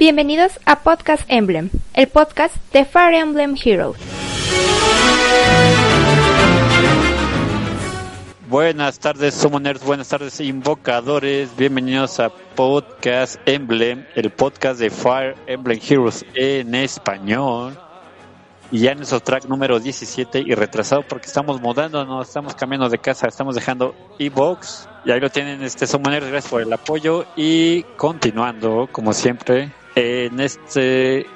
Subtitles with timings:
[0.00, 4.00] Bienvenidos a Podcast Emblem, el podcast de Fire Emblem Heroes.
[8.48, 11.54] Buenas tardes, summoners, buenas tardes, invocadores.
[11.54, 17.78] Bienvenidos a Podcast Emblem, el podcast de Fire Emblem Heroes en español.
[18.72, 22.96] Y ya en nuestro track número 17 y retrasado porque estamos mudándonos, estamos cambiando de
[22.96, 24.88] casa, estamos dejando e-box.
[25.04, 27.26] Y ahí lo tienen, este Summoners, gracias por el apoyo.
[27.36, 29.70] Y continuando, como siempre,
[30.00, 31.26] en este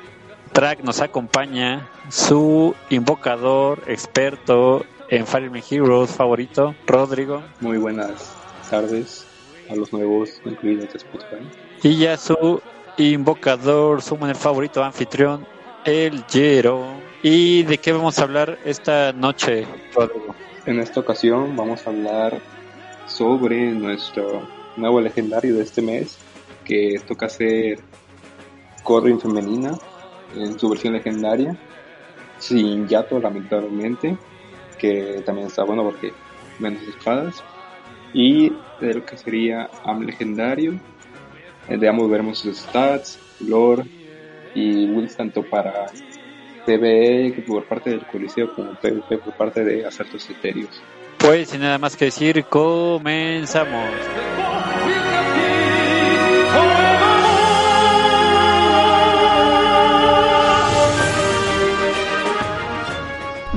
[0.52, 7.42] track nos acompaña su invocador experto en Fire Emblem Heroes favorito, Rodrigo.
[7.60, 8.34] Muy buenas
[8.70, 9.26] tardes
[9.68, 11.46] a los nuevos incluidos de Spotify.
[11.82, 12.62] Y ya su
[12.96, 15.46] invocador, summoner favorito, anfitrión,
[15.84, 16.86] el Jero.
[17.22, 20.34] ¿Y de qué vamos a hablar esta noche, Rodrigo?
[20.64, 22.40] En esta ocasión vamos a hablar
[23.06, 26.16] sobre nuestro nuevo legendario de este mes,
[26.64, 27.80] que toca ser
[28.84, 29.76] Corrin femenina
[30.36, 31.56] en su versión legendaria,
[32.38, 34.16] sin Yato lamentablemente,
[34.78, 36.12] que también está bueno porque
[36.60, 37.42] menos espadas,
[38.12, 40.74] y de lo que sería Am legendario,
[41.68, 43.84] eh, de ambos veremos sus stats, lore
[44.54, 45.86] y builds tanto para
[46.64, 50.80] PvE por parte del Coliseo como PvP por parte de Asaltos Etéreos.
[51.18, 53.90] Pues sin nada más que decir, comenzamos.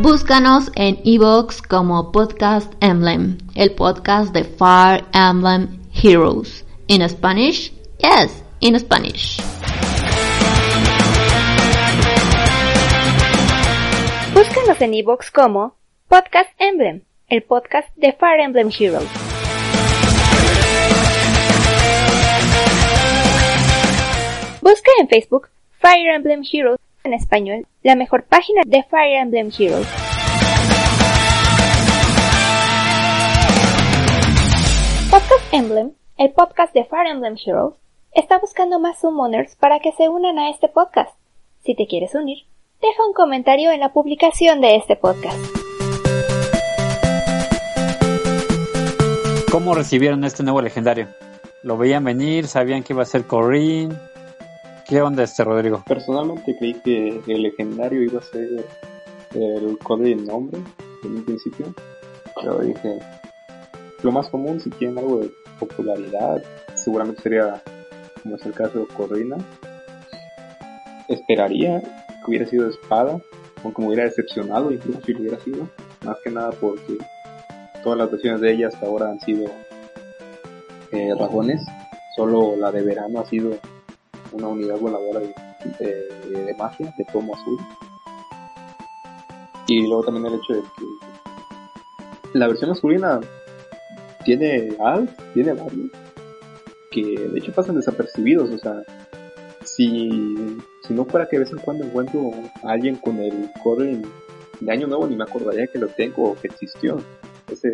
[0.01, 6.63] Búscanos en iVoox como Podcast Emblem, el podcast de Fire Emblem Heroes.
[6.85, 7.73] In Spanish?
[7.97, 9.41] Yes, in Spanish.
[14.35, 15.73] Búscanos en iVoox como
[16.07, 19.09] Podcast Emblem, el podcast de Fire Emblem Heroes.
[24.61, 25.49] Busca en Facebook
[25.81, 29.87] Fire Emblem Heroes en español, la mejor página de Fire Emblem Heroes.
[35.09, 37.75] Podcast Emblem, el podcast de Fire Emblem Heroes,
[38.13, 41.17] está buscando más summoners para que se unan a este podcast.
[41.63, 42.39] Si te quieres unir,
[42.81, 45.39] deja un comentario en la publicación de este podcast.
[49.49, 51.07] ¿Cómo recibieron este nuevo legendario?
[51.63, 52.47] ¿Lo veían venir?
[52.47, 53.95] ¿Sabían que iba a ser Corinne?
[54.87, 55.83] ¿Qué onda este Rodrigo?
[55.85, 58.65] Personalmente creí que el legendario iba a ser
[59.33, 60.61] el Corrin nombre
[61.03, 61.73] en un principio,
[62.39, 62.97] pero dije,
[64.01, 66.41] lo más común si tienen algo de popularidad,
[66.75, 67.61] seguramente sería,
[68.23, 69.35] como es el caso de Corrina.
[71.09, 73.19] Esperaría que hubiera sido espada,
[73.65, 75.67] aunque me hubiera decepcionado incluso si lo hubiera sido,
[76.05, 76.97] más que nada porque
[77.83, 79.51] todas las versiones de ella hasta ahora han sido
[80.93, 81.61] eh, rajones,
[82.15, 83.51] solo la de verano ha sido
[84.31, 85.33] una unidad voladora de,
[85.79, 87.57] de, de magia, de pomo azul.
[89.67, 93.19] Y luego también el hecho de que la versión masculina
[94.23, 95.91] tiene alt, tiene varios,
[96.91, 98.83] que de hecho pasan desapercibidos, o sea,
[99.63, 102.31] si, si no fuera que de vez en cuando encuentro
[102.63, 104.01] a alguien con el core
[104.59, 106.97] de año nuevo, ni me acordaría que lo tengo o que existió.
[107.51, 107.71] Ese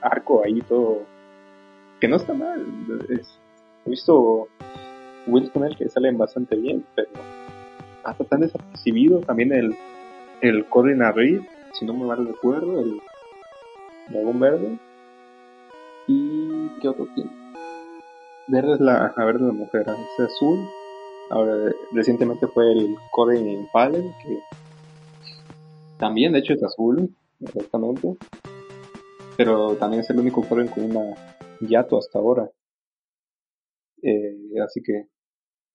[0.00, 1.02] arco ahí todo,
[2.00, 2.64] que no está mal,
[3.08, 3.38] es,
[3.86, 4.48] he visto
[5.26, 7.08] Will él que salen bastante bien, pero
[8.04, 9.76] hasta tan desapercibido también el,
[10.40, 11.42] el Corin Reed,
[11.72, 13.00] si no me mal recuerdo, el
[14.08, 14.78] dragón verde.
[16.06, 17.30] ¿Y qué otro tiene?
[18.48, 20.58] Verde es la, la verde la mujer, es azul.
[21.30, 21.54] Ahora,
[21.92, 24.38] recientemente fue el Corin Fallen, que
[25.98, 28.16] también de hecho es azul, exactamente.
[29.36, 31.14] Pero también es el único Corin con una
[31.60, 32.50] Yato hasta ahora.
[34.02, 35.06] Eh, así que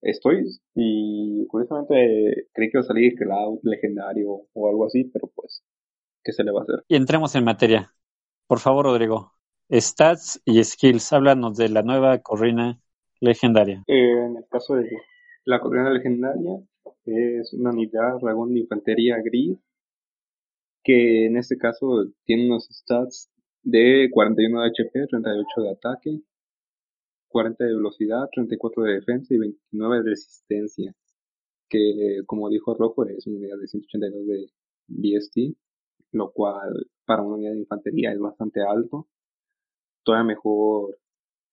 [0.02, 0.44] estoy
[0.76, 5.64] y curiosamente creí que iba a salir Cloud legendario o algo así, pero pues,
[6.24, 6.84] ¿qué se le va a hacer?
[6.88, 7.94] Y entremos en materia.
[8.48, 9.32] Por favor, Rodrigo.
[9.72, 12.80] Stats y skills, háblanos de la nueva Corrina
[13.20, 13.84] legendaria.
[13.88, 14.90] Eh, en el caso de
[15.46, 16.60] la Corrina legendaria,
[17.06, 19.58] es una unidad dragón de infantería gris
[20.84, 23.32] que en este caso tiene unos stats
[23.64, 26.20] de 41 de HP, 38 de ataque,
[27.36, 30.96] 40 de velocidad, 34 de defensa y 29 de resistencia.
[31.68, 34.52] Que, como dijo Rojo, es una unidad de 182 de
[34.88, 35.58] BST,
[36.14, 39.10] lo cual para una unidad de infantería es bastante alto.
[40.04, 40.98] Todavía mejor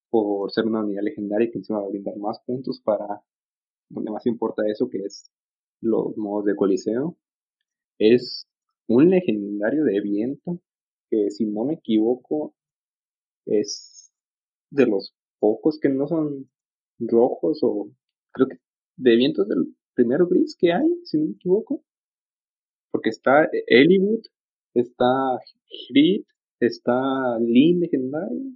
[0.09, 3.21] por ser una unidad legendaria que encima va a brindar más puntos para
[3.89, 5.33] donde más importa eso, que es
[5.81, 7.17] los modos de coliseo.
[7.99, 8.47] Es
[8.87, 10.61] un legendario de viento
[11.11, 12.55] que, si no me equivoco,
[13.47, 14.13] es
[14.71, 16.49] de los pocos que no son
[17.01, 17.91] rojos o
[18.33, 18.59] creo que
[18.97, 21.83] de vientos del primero gris que hay, si no me equivoco.
[22.93, 24.23] Porque está Elywood,
[24.75, 25.41] está
[25.89, 26.27] Hrit,
[26.61, 28.53] está Lin legendario.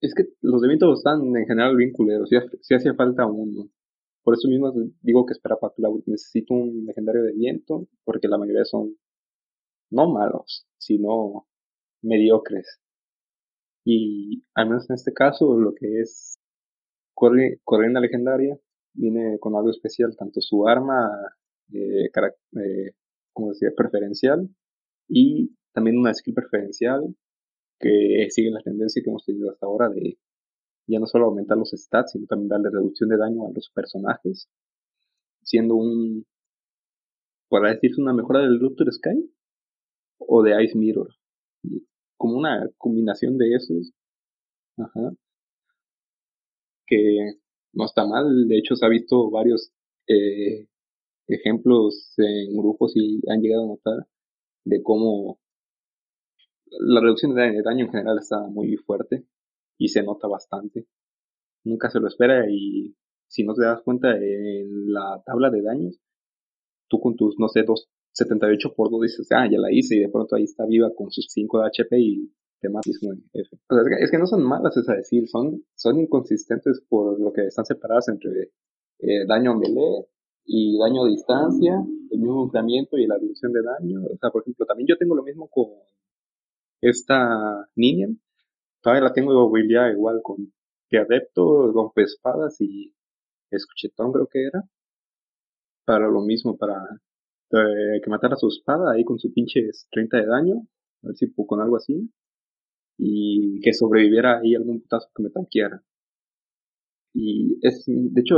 [0.00, 3.68] Es que los de vientos están en general bien culeros, si, hacía falta uno.
[4.22, 4.72] Por eso mismo
[5.02, 6.04] digo que espera para Cloud.
[6.06, 8.96] Necesito un legendario de viento, porque la mayoría son
[9.90, 11.46] no malos, sino
[12.02, 12.80] mediocres.
[13.84, 16.38] Y al menos en este caso, lo que es
[17.14, 18.58] Corrina Legendaria
[18.94, 21.10] viene con algo especial, tanto su arma,
[21.72, 22.92] eh, eh,
[23.32, 24.48] como decía, preferencial,
[25.08, 27.14] y también una skill preferencial
[27.78, 30.18] que sigue la tendencia que hemos tenido hasta ahora de
[30.86, 34.48] ya no solo aumentar los stats, sino también darle reducción de daño a los personajes,
[35.42, 36.26] siendo un,
[37.48, 39.30] para decirse, una mejora del Rupture Sky
[40.18, 41.08] o de Ice Mirror
[42.24, 43.92] como una combinación de esos.
[46.86, 47.34] Que
[47.74, 48.48] no está mal.
[48.48, 49.74] De hecho, se ha visto varios
[50.08, 50.66] eh,
[51.28, 54.08] ejemplos en grupos y han llegado a notar
[54.64, 55.38] de cómo
[56.64, 59.26] la reducción de daño en general está muy fuerte
[59.76, 60.86] y se nota bastante.
[61.62, 62.96] Nunca se lo espera y
[63.28, 66.00] si no te das cuenta en la tabla de daños,
[66.88, 70.00] tú con tus, no sé, dos 78 por 2 dices, ah, ya la hice y
[70.00, 73.56] de pronto ahí está viva con sus 5 de HP y te matas en F.
[74.00, 78.08] es, que, no son malas, es decir, son, son inconsistentes por lo que están separadas
[78.08, 78.52] entre
[79.00, 80.06] eh, daño melee
[80.46, 81.74] y daño a distancia,
[82.10, 84.00] el mismo enfriamiento y la reducción de daño.
[84.04, 85.66] O sea, por ejemplo, también yo tengo lo mismo con
[86.80, 88.20] esta Ninian.
[88.80, 90.52] Todavía la tengo ya igual con
[90.88, 92.94] que adepto, rompe espadas y
[93.50, 94.62] escuchetón creo que era.
[95.84, 96.76] Para lo mismo, para
[97.54, 100.54] eh, que matara su espada ahí con su pinche 30 de daño,
[101.02, 102.10] a ver si con algo así,
[102.98, 105.82] y que sobreviviera ahí algún putazo que me tanqueara.
[107.14, 108.36] Y es, de hecho,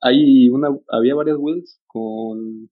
[0.00, 2.70] hay, una, había varias builds con,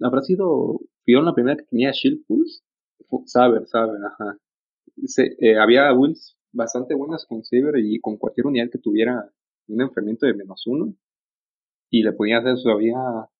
[0.00, 2.62] habrá sido Fiona la primera que tenía Shield Pulse,
[3.26, 4.38] Saber, Saber, ajá.
[5.40, 9.30] Eh, había builds bastante buenas con Saber y con cualquier unidad que tuviera
[9.68, 10.94] un enfriamiento de menos uno.
[11.90, 12.96] Y le podía hacer todavía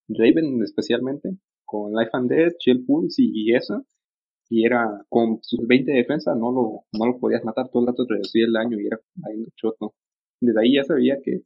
[0.07, 3.85] Raven especialmente, con Life and Death, Chill Pulse y, eso.
[4.49, 7.87] Y era con sus 20 de defensa, no lo, no lo podías matar, todo el
[7.87, 9.93] rato reducía el daño y era ahí choto.
[10.39, 11.41] Desde ahí ya sabía que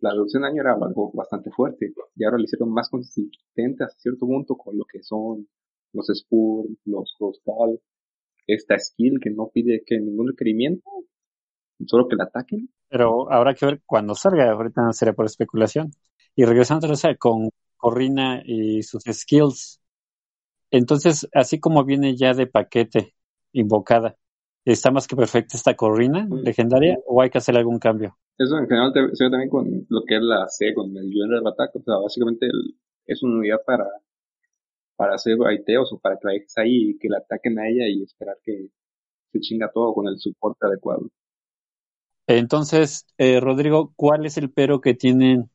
[0.00, 1.92] la reducción de daño era algo bastante fuerte.
[2.14, 5.48] Y ahora lo hicieron más consistente hasta cierto punto con lo que son
[5.92, 7.80] los Spur, los Rostal,
[8.46, 10.88] esta skill que no pide que ningún requerimiento,
[11.86, 12.68] solo que la ataquen.
[12.88, 15.90] Pero habrá que ver cuando salga, ahorita no sería por especulación.
[16.36, 19.80] Y regresando a con Corrina y sus skills.
[20.70, 23.14] Entonces, así como viene ya de paquete,
[23.52, 24.16] invocada,
[24.64, 26.42] ¿está más que perfecta esta Corrina mm.
[26.42, 28.16] legendaria o hay que hacer algún cambio?
[28.38, 31.46] Eso en general se ve también con lo que es la C, con el General
[31.46, 31.76] Attack.
[31.76, 32.48] O sea, básicamente
[33.06, 33.86] es una unidad para,
[34.96, 37.88] para hacer baiteos o para que la dejes ahí y que la ataquen a ella
[37.88, 38.68] y esperar que
[39.32, 41.08] se chinga todo con el soporte adecuado.
[42.26, 45.48] Entonces, eh, Rodrigo, ¿cuál es el pero que tienen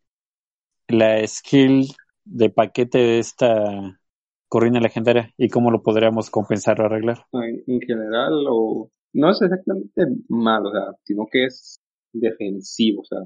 [0.88, 1.88] la skill
[2.26, 4.00] de paquete de esta
[4.48, 7.26] corrina legendaria y cómo lo podríamos compensar o arreglar?
[7.32, 11.80] En, general, o, no es exactamente malo, o sea, sino que es
[12.12, 13.20] defensivo, o sea,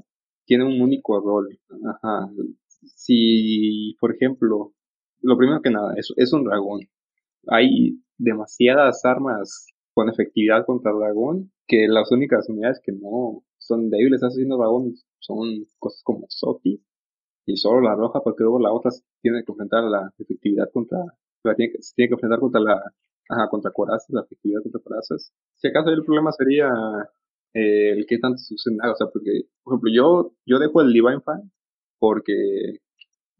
[0.44, 1.58] tiene un único rol.
[1.84, 2.30] Ajá.
[2.84, 4.72] Si, por ejemplo,
[5.22, 6.80] lo primero que nada, es, es un dragón.
[7.48, 14.20] Hay demasiadas armas con efectividad contra dragón que las únicas unidades que no son débiles
[14.20, 16.80] haciendo dragón son cosas como Soti
[17.46, 18.90] y solo la roja porque luego la otra
[19.22, 20.98] tiene que enfrentar la efectividad contra,
[21.56, 22.82] tiene que, se tiene que enfrentar contra la,
[23.28, 25.32] ajá, contra corazas, la efectividad contra corazas.
[25.54, 26.68] Si acaso el problema sería
[27.54, 30.92] eh, el que tanto se usa o sea, porque, por ejemplo, yo, yo dejo el
[30.92, 31.50] Divine Fan
[31.98, 32.80] porque,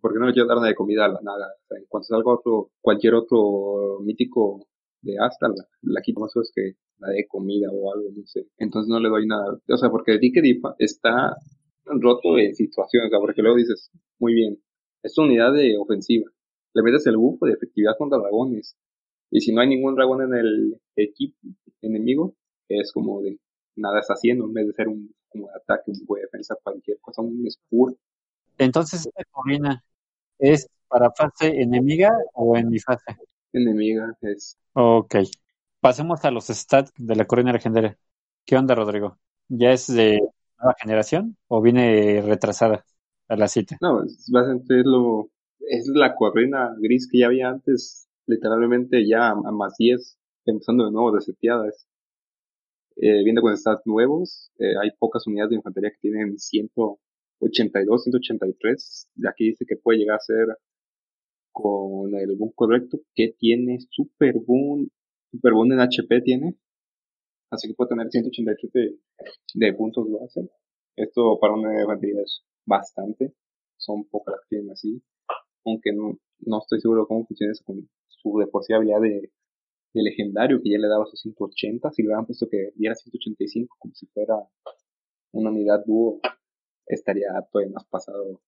[0.00, 1.48] porque no le quiero dar nada de comida a la nada.
[1.70, 4.68] O en cuanto salga otro, cualquier otro mítico
[5.02, 8.24] de Asta, la, la quito más o menos que la de comida o algo, no
[8.26, 8.46] sé.
[8.58, 9.58] Entonces no le doy nada.
[9.68, 11.36] O sea, porque que está
[11.86, 14.58] roto de situaciones, o sea, porque luego dices, muy bien,
[15.02, 16.30] es una unidad de ofensiva,
[16.74, 18.76] le metes el bufo de efectividad contra dragones,
[19.30, 21.36] y si no hay ningún dragón en el equipo
[21.82, 22.34] enemigo,
[22.68, 23.38] es como de
[23.76, 26.98] nada está haciendo, en vez de ser un como de ataque, un de defensa, cualquier
[27.00, 27.96] cosa, un spur.
[28.58, 29.84] Entonces, ¿esta colina
[30.38, 33.16] es para fase enemiga o en mi fase?
[33.52, 34.56] Enemiga es.
[34.72, 35.16] Ok.
[35.80, 37.98] Pasemos a los stats de la corona legendaria.
[38.44, 39.18] ¿Qué onda, Rodrigo?
[39.48, 40.20] ¿Ya es de
[40.66, 42.84] nueva generación o viene retrasada
[43.28, 43.76] a la cita?
[43.80, 45.30] No, es básicamente es lo
[45.68, 50.92] es la corrina gris que ya había antes, literalmente ya a, más 10, empezando de
[50.92, 51.86] nuevo de seteadas.
[52.96, 56.70] Eh, viene con stats nuevos, eh, hay pocas unidades de infantería que tienen 100
[57.38, 59.08] 82, 183.
[59.14, 60.46] De aquí dice que puede llegar a ser
[61.52, 64.88] con el boom correcto que tiene Super Boom.
[65.30, 66.54] Super Boom en HP tiene.
[67.50, 68.98] Así que puede tener 187
[69.54, 70.48] de, puntos base.
[70.96, 73.32] Esto para una batería es bastante.
[73.76, 75.02] Son pocas las que tienen así.
[75.64, 78.46] Aunque no, no estoy seguro de cómo funciona eso con su de
[79.00, 79.30] de,
[79.94, 81.90] de legendario que ya le daba sus 180.
[81.92, 84.36] Si le hubieran puesto que diera 185 como si fuera
[85.32, 86.20] una unidad dúo,
[86.86, 88.40] estaría todavía más pasado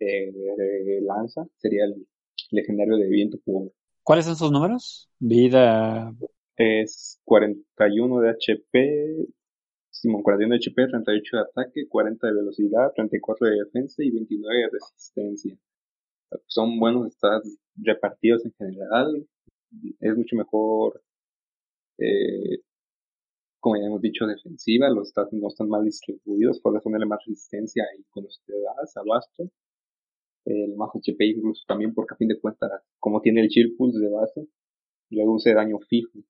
[0.00, 1.46] eh, de lanza.
[1.58, 2.06] Sería el
[2.50, 3.72] legendario de viento puro.
[4.02, 5.08] ¿Cuáles son sus números?
[5.18, 6.12] Vida.
[6.56, 9.26] Es 41 de HP,
[9.90, 14.58] Simón, 41 de HP, 38 de ataque, 40 de velocidad, 34 de defensa y 29
[14.58, 15.58] de resistencia.
[16.46, 19.26] Son buenos stats repartidos en general.
[20.00, 21.02] Es mucho mejor,
[21.98, 22.60] eh,
[23.60, 24.88] como ya hemos dicho, defensiva.
[24.90, 26.60] Los stats no están mal distribuidos.
[26.62, 29.50] Puedes ponerle más resistencia y das abasto.
[30.44, 33.98] El más HP incluso también porque a fin de cuentas, como tiene el Chill Pulse
[33.98, 34.48] de base,
[35.10, 36.20] use daño fijo.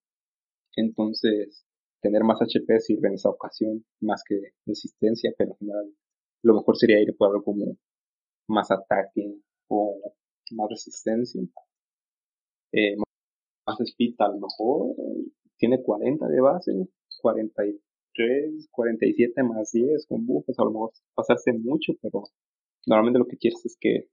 [0.77, 1.65] Entonces,
[2.01, 4.37] tener más HP sirve en esa ocasión, más que
[4.67, 5.95] resistencia, pero en general
[6.43, 7.77] lo mejor sería ir por algo como
[8.49, 9.37] más ataque
[9.69, 10.01] o
[10.53, 11.43] más resistencia.
[12.73, 12.97] Eh,
[13.67, 14.95] más speed a lo mejor
[15.59, 16.73] tiene 40 de base,
[17.21, 22.25] 43, 47 más 10 con buffos, a lo mejor pasarse mucho, pero
[22.87, 24.09] normalmente lo que quieres es que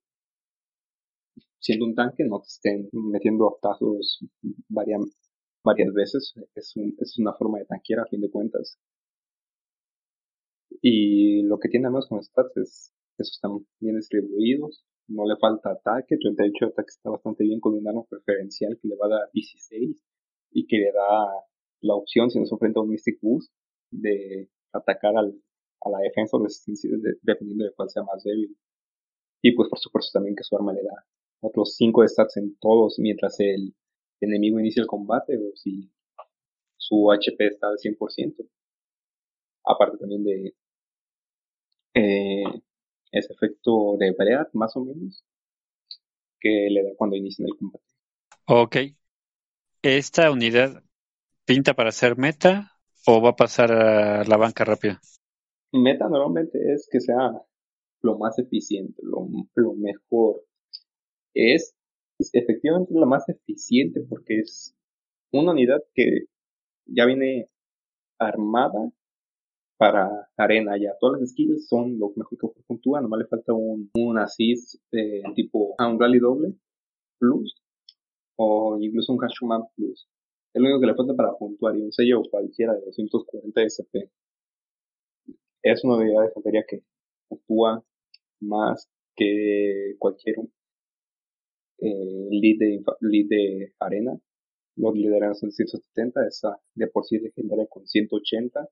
[1.60, 3.58] siendo un tanque no te estén metiendo
[4.70, 5.18] varias,
[5.68, 6.34] varias veces.
[6.56, 8.80] Es, es una forma de tanquear a fin de cuentas.
[10.82, 15.72] Y lo que tiene más con stats es que están bien distribuidos, no le falta
[15.72, 19.10] ataque, 38 de ataque está bastante bien con un dano preferencial que le va a
[19.10, 20.04] dar 16
[20.52, 21.46] y que le da
[21.82, 23.52] la opción si no se enfrenta a un Mystic Boost
[23.92, 25.34] de atacar al,
[25.82, 28.56] a la defensa o resistencia dependiendo de cuál sea más débil.
[29.42, 31.06] Y pues por supuesto también que su arma le da
[31.42, 33.74] otros 5 de stats en todos mientras el
[34.22, 35.92] enemigo inicia el combate o si
[36.78, 38.48] su HP está al 100%.
[39.66, 40.56] Aparte también de
[41.94, 42.44] eh,
[43.12, 45.26] ese efecto de Breath, más o menos,
[46.40, 47.86] que le da cuando inicia el combate.
[48.46, 48.78] Ok.
[49.82, 50.84] ¿Esta unidad
[51.46, 52.72] pinta para ser meta
[53.06, 55.00] o va a pasar a la banca rápida?
[55.72, 57.32] Meta normalmente es que sea
[58.02, 60.44] lo más eficiente, lo, lo mejor.
[61.34, 61.76] Es,
[62.20, 64.76] es efectivamente la más eficiente porque es
[65.32, 66.26] una unidad que
[66.86, 67.50] ya viene
[68.20, 68.92] armada
[69.78, 70.96] para arena ya.
[71.00, 75.22] Todas las skills son lo mejor que puntúa, nomás le falta un, un assist eh,
[75.36, 76.54] tipo a un rally doble
[77.20, 77.56] plus
[78.38, 80.08] o incluso un Hashuman plus.
[80.54, 84.10] Es lo único que le falta para puntuar y un sello cualquiera de 240 SP.
[85.62, 86.82] Es una unidad de infantería que
[87.28, 87.84] puntúa
[88.40, 90.38] más que cualquier
[91.80, 94.20] eh, lead, de, lead de arena.
[94.76, 94.94] Los
[95.40, 98.70] son 170, esa de por sí es legendaria con 180.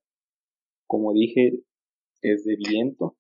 [0.88, 1.64] Como dije,
[2.22, 3.18] es de viento.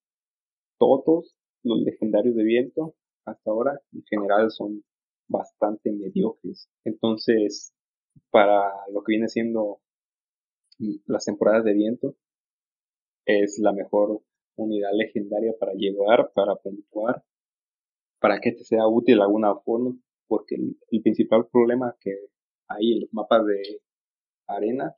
[0.77, 4.83] Todos los legendarios de viento hasta ahora en general son
[5.27, 6.69] bastante mediocres.
[6.83, 7.73] Entonces,
[8.29, 9.79] para lo que viene siendo
[11.07, 12.15] las temporadas de viento,
[13.25, 14.21] es la mejor
[14.55, 17.23] unidad legendaria para llevar, para puntuar,
[18.25, 19.95] para que te sea útil de alguna forma,
[20.27, 22.09] porque el, principal problema que
[22.67, 23.81] hay en los mapas de
[24.47, 24.95] arena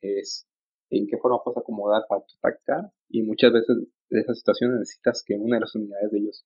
[0.00, 0.48] es
[0.90, 3.76] en qué forma puedes acomodar para atacar y muchas veces
[4.10, 6.44] de esas situaciones necesitas que una de las unidades de ellos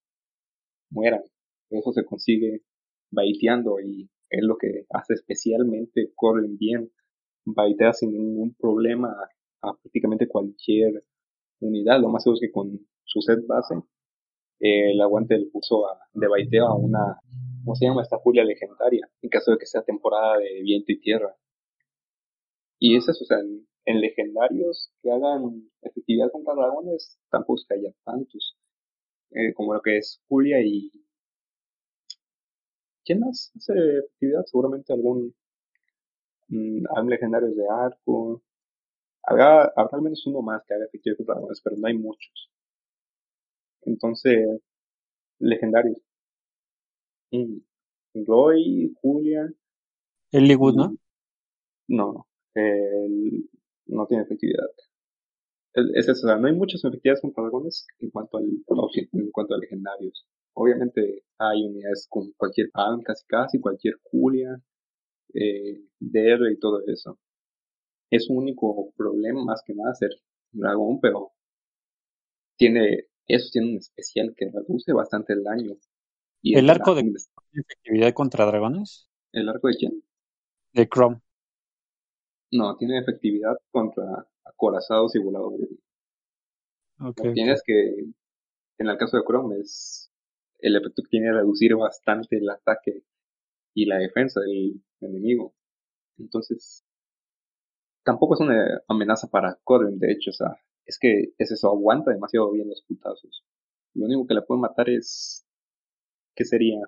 [0.91, 1.23] mueran.
[1.71, 2.61] Eso se consigue
[3.11, 6.93] baiteando y es lo que hace especialmente corren bien.
[7.47, 9.17] Baitea sin ningún problema
[9.63, 11.05] a prácticamente cualquier
[11.61, 12.03] unidad.
[12.03, 13.77] Lo más seguro es que con su set base
[14.61, 17.21] eh, el aguante del puso de baiteo a una,
[17.65, 18.03] ¿cómo se llama?
[18.03, 21.35] Esta Julia legendaria, en caso de que sea temporada de viento y tierra.
[22.79, 28.57] Y eso o sea, en, legendarios que hagan efectividad contra dragones, tampoco haya tantos.
[29.31, 30.91] Eh, como lo que es Julia y...
[33.05, 34.45] ¿Quién más hace efectividad?
[34.47, 35.35] Seguramente algún...
[36.49, 38.43] Mmm, legendarios de arco,
[39.29, 42.51] Habrá, habrá al menos uno más que haga efectivo contra dragones, pero no hay muchos.
[43.89, 44.61] Entonces,
[45.39, 45.99] legendarios.
[47.31, 47.59] Mm.
[48.27, 49.53] Roy, Julia.
[50.33, 50.97] El Ligud, ¿no?
[51.89, 52.27] No,
[53.87, 54.67] no tiene efectividad.
[55.75, 59.55] Es eso, o sea, no hay muchas efectividades contra dragones en cuanto al en cuanto
[59.55, 60.27] a legendarios.
[60.55, 64.61] Obviamente hay unidades con cualquier Adam, casi casi, cualquier Julia,
[65.35, 67.19] eh, y todo eso
[68.11, 70.11] es un único problema más que nada ser
[70.53, 71.33] dragón, pero
[72.57, 75.77] tiene Eso tiene un especial que reduce bastante el daño.
[76.43, 77.13] Y ¿El arco de
[77.53, 79.09] efectividad contra dragones?
[79.33, 80.03] ¿El arco de quién?
[80.73, 81.21] De Chrome.
[82.51, 85.69] No, tiene efectividad contra acorazados y voladores.
[87.01, 87.75] Ok, Lo que tienes que,
[88.79, 90.11] en el caso de Chrome, es
[90.61, 93.03] el efecto que tiene reducir bastante el ataque
[93.75, 95.55] y la defensa del enemigo.
[96.19, 96.85] Entonces,
[98.05, 100.57] tampoco es una amenaza para Corin, de hecho, o sea,
[100.89, 103.45] es que es eso, aguanta demasiado bien los putazos.
[103.95, 105.47] Lo único que le puede matar es,
[106.37, 106.81] ¿qué sería?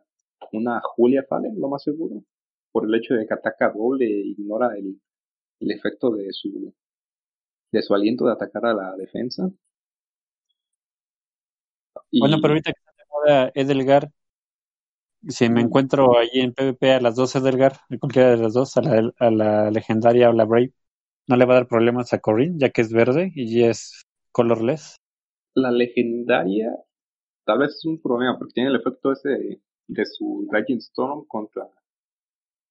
[0.52, 2.24] Una Julia Fallen, lo más seguro,
[2.72, 5.00] por el hecho de que ataca doble e ignora el,
[5.60, 6.74] el efecto de su,
[7.72, 9.50] de su aliento de atacar a la defensa.
[12.12, 14.10] Bueno, pero ahorita que está de Edelgar,
[15.28, 18.76] si me encuentro ahí en PvP a las dos Edelgar, de cualquiera de las dos,
[18.76, 20.72] a la, a la legendaria o la Brave,
[21.28, 24.96] no le va a dar problemas a Corinne, ya que es verde y es colorless.
[25.54, 26.74] la legendaria
[27.44, 31.68] tal vez es un problema porque tiene el efecto ese de, su Raging Storm contra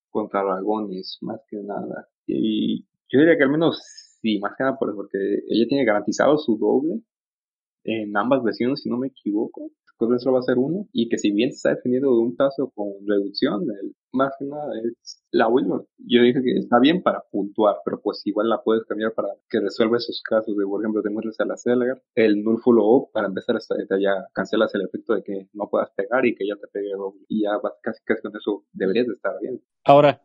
[0.10, 3.80] contra dragones más que nada y yo diría que al menos
[4.22, 5.18] sí más que nada por- porque
[5.50, 7.02] ella tiene garantizado su doble
[7.86, 10.88] en ambas versiones si no me equivoco después solo va a ser uno.
[10.94, 15.22] Y que si bien se está defendiendo de un paso con reducción el- más es
[15.32, 15.84] la última.
[16.00, 19.60] Yo dije que está bien para puntuar pero pues igual la puedes cambiar para que
[19.60, 23.28] resuelva esos casos de por ejemplo te mueres a la Celgar el null up para
[23.28, 26.68] empezar esta ya cancelas el efecto de que no puedas pegar y que ya te
[26.68, 29.62] pegue doble y ya vas casi casi con eso deberías de estar bien.
[29.84, 30.22] Ahora,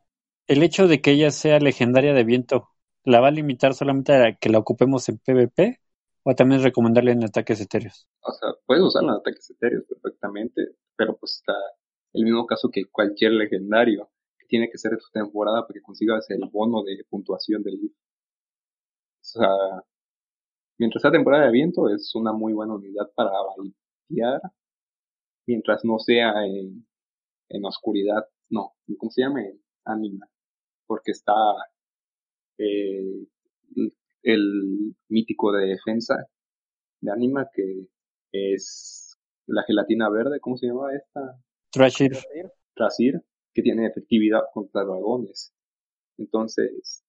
[0.47, 2.71] el hecho de que ella sea legendaria de viento,
[3.05, 5.81] ¿la va a limitar solamente a que la ocupemos en PvP?
[6.25, 8.09] ¿O también recomendarle en ataques etéreos?
[8.21, 11.55] o sea puedes usarla en ataques etéreos perfectamente pero pues está
[12.15, 15.83] el mismo caso que cualquier legendario que tiene que ser de tu temporada para que
[15.83, 17.97] consigas el bono de puntuación del libro
[19.21, 19.49] o sea
[20.79, 24.41] mientras sea temporada de viento es una muy buena unidad para baitear
[25.47, 26.87] mientras no sea en,
[27.51, 29.41] en oscuridad no ¿cómo se llama?
[29.85, 30.27] Anima
[30.87, 31.35] porque está
[32.59, 33.27] eh,
[34.25, 36.27] el mítico de defensa
[37.01, 37.87] de anima que
[38.33, 41.39] es la gelatina verde ¿cómo se llama esta?
[41.71, 42.17] Trashir,
[42.75, 43.21] Trasir
[43.53, 45.53] que tiene efectividad contra dragones.
[46.19, 47.05] Entonces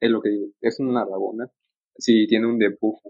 [0.00, 1.50] es lo que digo es una dragona.
[1.96, 3.00] Si tiene un debuff.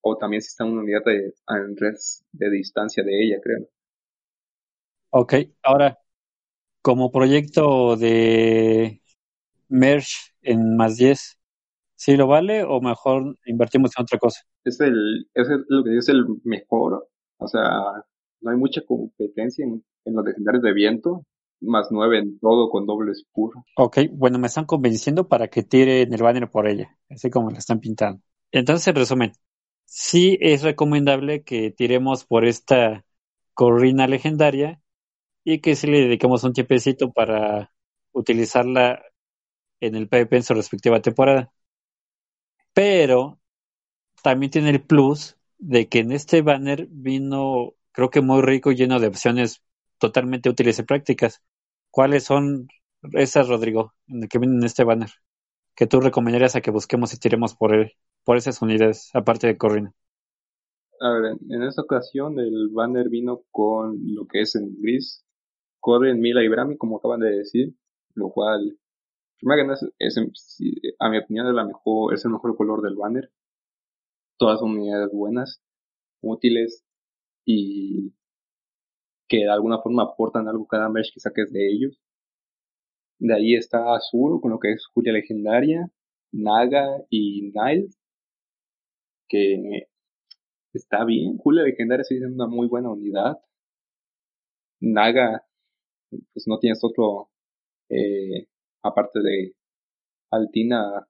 [0.00, 3.68] O también si está una unidad de, en res de distancia de ella creo.
[5.10, 5.98] Ok, ahora,
[6.82, 9.00] como proyecto de
[9.68, 11.37] Merge en más 10,
[11.98, 14.40] ¿sí lo vale o mejor invertimos en otra cosa?
[14.64, 17.08] es el es lo que digo es el mejor
[17.38, 17.62] o sea
[18.40, 21.26] no hay mucha competencia en, en los legendarios de viento
[21.60, 26.02] más nueve en todo con doble spur Ok, bueno, me están convenciendo para que tire
[26.02, 28.22] en el banner por ella, así como la están pintando.
[28.50, 29.32] Entonces, en resumen,
[29.84, 33.04] sí es recomendable que tiremos por esta
[33.54, 34.80] corrina legendaria
[35.44, 37.72] y que sí le dediquemos un tiempecito para
[38.12, 39.02] utilizarla
[39.80, 41.52] en el PvP en su respectiva temporada.
[42.74, 43.38] Pero
[44.22, 49.00] también tiene el plus de que en este banner vino, creo que muy rico lleno
[49.00, 49.62] de opciones
[49.98, 51.42] totalmente útiles y prácticas.
[51.90, 52.68] ¿Cuáles son
[53.12, 53.94] esas, Rodrigo,
[54.30, 55.10] que vienen en este banner?
[55.74, 57.92] Que tú recomendarías a que busquemos y tiremos por él,
[58.24, 59.94] por esas unidades, aparte de Corrina.
[61.00, 65.24] A ver, en, esta ocasión el banner vino con lo que es en gris,
[65.78, 67.72] corre en Mila y Brami, como acaban de decir,
[68.14, 68.76] lo cual,
[69.38, 70.18] primero que es,
[70.98, 73.30] a mi opinión, es, la mejor, es el mejor color del banner.
[74.38, 75.60] Todas son unidades buenas,
[76.22, 76.84] útiles
[77.44, 78.12] y
[79.28, 82.00] que de alguna forma aportan algo cada merch que saques de ellos.
[83.18, 85.90] De ahí está Azul, con lo que es Julia Legendaria,
[86.32, 87.88] Naga y Nile,
[89.28, 89.88] que
[90.72, 91.38] está bien.
[91.38, 93.38] Julia Legendaria sí es una muy buena unidad.
[94.80, 95.44] Naga,
[96.10, 97.30] pues no tienes otro,
[97.90, 98.46] eh,
[98.82, 99.54] aparte de
[100.30, 101.06] Altina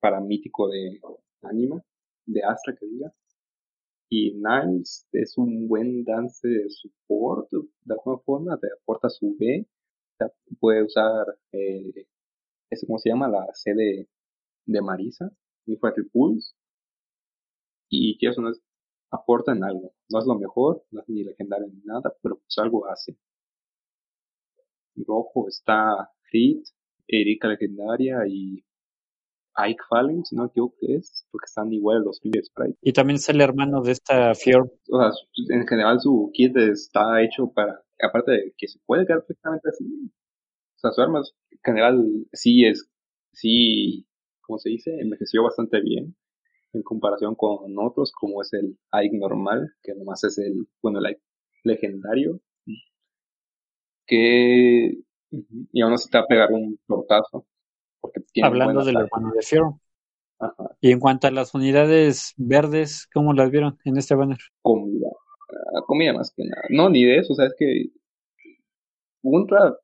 [0.00, 1.00] paramítico de
[1.42, 1.82] Anima,
[2.26, 3.12] de Astra que diga.
[4.10, 9.66] Y Niles es un buen dance de support, de alguna forma, te aporta su B,
[10.60, 12.06] puede usar, eh,
[12.70, 13.28] ese, ¿cómo se llama?
[13.28, 14.08] La C de,
[14.66, 15.30] de Marisa,
[15.66, 16.54] Infantry Pulse,
[17.88, 18.60] y eso no es,
[19.10, 19.94] aporta en algo.
[20.10, 23.16] No es lo mejor, no es ni legendario ni nada, pero pues algo hace.
[24.96, 26.66] Rojo está Hit,
[27.06, 28.64] Erika legendaria y
[29.56, 32.76] Ike Fallen, si no me equivoco que es, porque están igual los Sprite.
[32.82, 34.70] Y también es el hermano de esta Fjord.
[34.90, 35.10] O sea,
[35.50, 39.84] en general su kit está hecho para, aparte de que se puede quedar perfectamente así.
[39.84, 42.90] O sea, su arma en general sí es,
[43.32, 44.06] sí,
[44.40, 46.16] como se dice, envejeció bastante bien.
[46.72, 51.06] en comparación con otros, como es el Ike normal, que nomás es el, bueno, el
[51.06, 51.22] Ike
[51.62, 52.40] legendario,
[54.06, 54.98] que,
[55.72, 57.46] y aún así te va a pegar un tortazo.
[58.00, 59.08] Porque tiene Hablando del de.
[60.38, 64.38] Ajá, Y en cuanto a las unidades verdes, ¿cómo las vieron en este banner?
[64.62, 65.08] comida,
[65.50, 66.62] ah, comida más que nada.
[66.70, 67.86] No, ni de eso, o sea, es que
[69.22, 69.76] Untra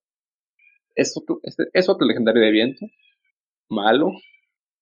[0.95, 2.87] es otro, es, es otro legendario de viento,
[3.69, 4.13] malo,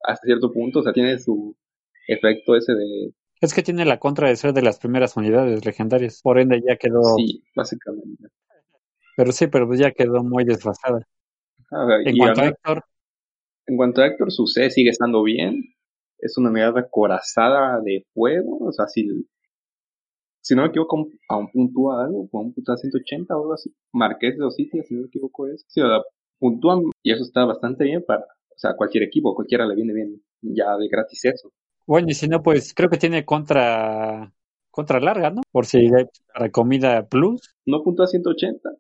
[0.03, 1.55] hasta cierto punto, o sea, tiene su
[2.09, 6.21] efecto ese de, Es que tiene la contra de ser de las primeras unidades legendarias.
[6.23, 8.29] Por ende ya quedó, sí, básicamente.
[9.19, 11.05] Pero sí, pero pues ya quedó muy desfasada.
[12.05, 12.85] En cuanto a Héctor,
[13.67, 15.75] En cuanto a Héctor, su C sigue estando bien.
[16.21, 18.59] Es una unidad acorazada de fuego.
[18.61, 19.09] O sea, si,
[20.41, 23.75] si no me equivoco, aún puntúa algo, aún puntúa 180 o algo así.
[23.93, 25.65] Marqués de Ositia, si no me equivoco, es.
[25.67, 26.01] Sí, o sea,
[26.39, 30.23] puntúan y eso está bastante bien para, o sea, cualquier equipo, cualquiera le viene bien
[30.43, 31.51] ya de gratis eso.
[31.89, 34.33] bueno, y si no, pues creo que tiene contra,
[34.71, 35.43] contra larga, ¿no?
[35.51, 37.57] Por si hay para comida plus.
[37.67, 38.71] No puntúa 180,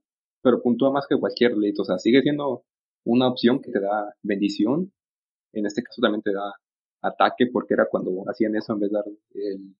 [0.42, 1.80] pero puntúa más que cualquier late.
[1.80, 2.64] O sea, sigue siendo
[3.04, 4.92] una opción que te da bendición.
[5.52, 6.52] En este caso también te da
[7.02, 9.74] ataque, porque era cuando hacían eso en vez de dar el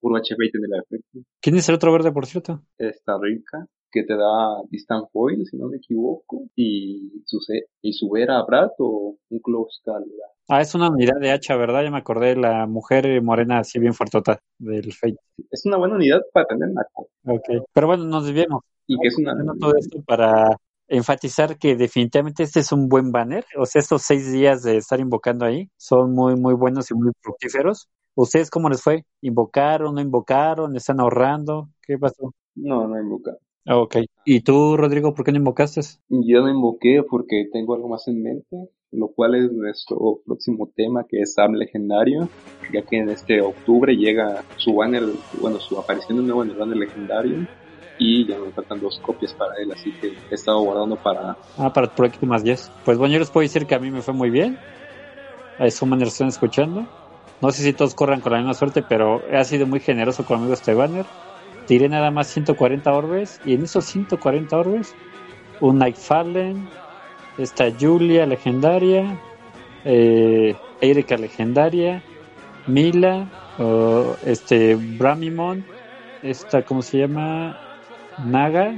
[0.00, 1.18] puro HP y tener el efecto.
[1.40, 2.62] ¿Quién es el otro verde, por cierto?
[2.78, 7.38] esta rica que te da Distant Foil, si no me equivoco, y su,
[7.82, 10.04] y su Vera Brad o un Close Call.
[10.48, 11.84] Ah, es una unidad de hacha, ¿verdad?
[11.84, 15.16] Ya me acordé, la mujer morena así bien fuertota del Fate.
[15.50, 17.64] Es una buena unidad para tener en la co- Ok.
[17.72, 18.62] Pero bueno, nos desviamos.
[18.86, 20.56] y que es una todo esto para
[20.88, 23.44] enfatizar que definitivamente este es un buen banner.
[23.56, 27.12] O sea, estos seis días de estar invocando ahí son muy, muy buenos y muy
[27.20, 27.88] fructíferos.
[28.14, 29.04] ¿Ustedes cómo les fue?
[29.22, 30.76] ¿Invocaron, no invocaron?
[30.76, 31.68] ¿Están ahorrando?
[31.86, 32.34] ¿Qué pasó?
[32.54, 33.36] no, no invoca.
[33.66, 33.96] Ah, Ok.
[34.24, 35.80] ¿Y tú, Rodrigo, por qué no invocaste?
[36.08, 38.56] Yo no invoqué porque tengo algo más en mente,
[38.92, 42.28] lo cual es nuestro próximo tema que es Sam Legendario,
[42.72, 45.02] ya que en este octubre llega su banner,
[45.40, 47.38] bueno, su aparición de nuevo en el banner legendario
[47.98, 51.72] y ya me faltan dos copias para él, así que he estado guardando para Ah,
[51.72, 52.70] para el proyecto más 10.
[52.84, 54.56] Pues bueno, yo les puedo decir que a mí me fue muy bien.
[55.58, 56.86] A eso me están escuchando.
[57.40, 60.52] No sé si todos corran con la misma suerte, pero ha sido muy generoso conmigo
[60.52, 61.06] este banner
[61.72, 64.94] tiré nada más 140 orbes y en esos 140 orbes
[65.58, 66.68] un Nightfallen,
[67.38, 69.18] esta Julia legendaria,
[69.82, 72.02] eh, Erika legendaria,
[72.66, 73.26] Mila,
[74.26, 75.64] este Bramimon,
[76.20, 77.56] esta cómo se llama
[78.18, 78.74] Naga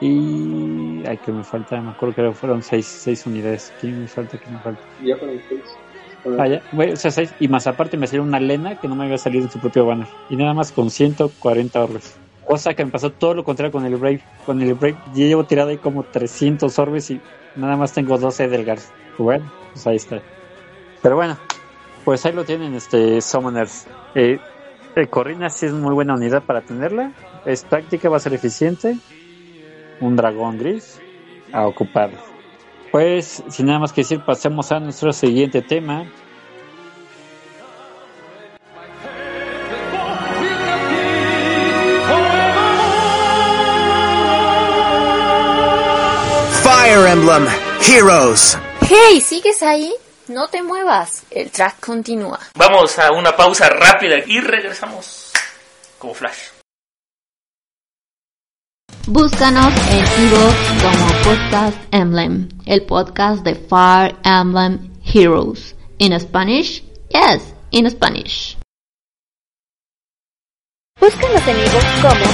[0.00, 4.38] y ay que me falta, me acuerdo que fueron seis, seis unidades, ¿quién me falta?
[4.38, 4.82] ¿Quién me falta?
[5.06, 5.81] Ya fueron 6.
[6.38, 6.62] Allá,
[7.38, 9.86] y más aparte me salió una lena que no me había salido en su propio
[9.86, 10.06] banner.
[10.30, 12.16] Y nada más con 140 orbes.
[12.46, 14.20] Cosa que me pasó todo lo contrario con el Brave.
[14.44, 17.20] Con el Brave yo llevo tirado ahí como 300 orbes y
[17.56, 18.92] nada más tengo 12 delgas.
[19.18, 20.20] Bueno, pues ahí está.
[21.02, 21.38] Pero bueno,
[22.04, 23.86] pues ahí lo tienen, este Summoners.
[24.14, 24.38] Eh,
[24.94, 27.12] eh, Corrina sí es muy buena unidad para tenerla.
[27.44, 28.96] Es práctica, va a ser eficiente.
[30.00, 31.00] Un dragón gris
[31.52, 32.31] a ocuparlo.
[32.92, 36.04] Pues, sin nada más que decir, pasemos a nuestro siguiente tema.
[46.62, 47.48] Fire Emblem
[47.80, 48.58] Heroes.
[48.82, 49.94] Hey, ¿sigues ahí?
[50.28, 51.22] No te muevas.
[51.30, 52.38] El track continúa.
[52.54, 55.32] Vamos a una pausa rápida y regresamos
[55.98, 56.51] como flash.
[59.08, 65.74] Búscanos en iVoox como Podcast Emblem, el podcast de Fire Emblem Heroes.
[65.98, 66.84] In Spanish?
[67.08, 68.56] Yes, in Spanish.
[71.00, 72.24] Búscanos en iVoox como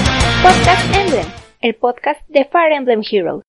[0.43, 1.27] Podcast Emblem,
[1.63, 3.43] el podcast de Fire Emblem Heroes.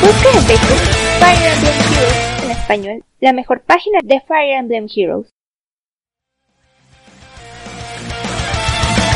[0.00, 0.78] Busca en Facebook
[1.18, 5.31] Fire Emblem Heroes en español, la mejor página de Fire Emblem Heroes.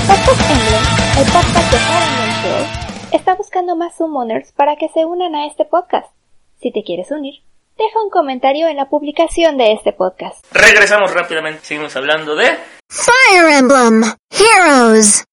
[0.07, 0.85] Podcast Emblem,
[1.19, 2.69] el podcast de Fire Emblem Heroes,
[3.13, 6.09] está buscando más summoners para que se unan a este podcast.
[6.61, 7.43] Si te quieres unir,
[7.77, 10.45] deja un comentario en la publicación de este podcast.
[10.53, 11.61] Regresamos rápidamente.
[11.65, 12.47] Seguimos hablando de
[12.89, 15.25] Fire Emblem Heroes.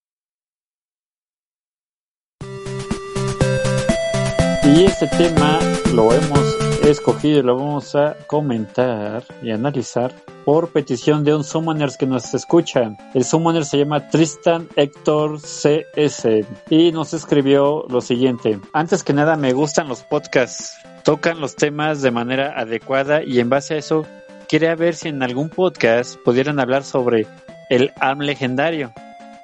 [4.64, 5.60] Y este tema
[5.92, 12.06] lo hemos escogido lo vamos a comentar y analizar por petición de un summoners que
[12.06, 12.98] nos escuchan.
[13.14, 16.28] El summoner se llama Tristan Héctor CS
[16.68, 18.60] y nos escribió lo siguiente.
[18.74, 20.76] Antes que nada me gustan los podcasts.
[21.04, 24.06] Tocan los temas de manera adecuada y en base a eso
[24.48, 27.26] quería ver si en algún podcast pudieran hablar sobre
[27.70, 28.92] el AM legendario,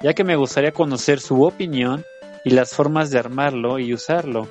[0.03, 2.05] ya que me gustaría conocer su opinión
[2.45, 4.47] y las formas de armarlo y usarlo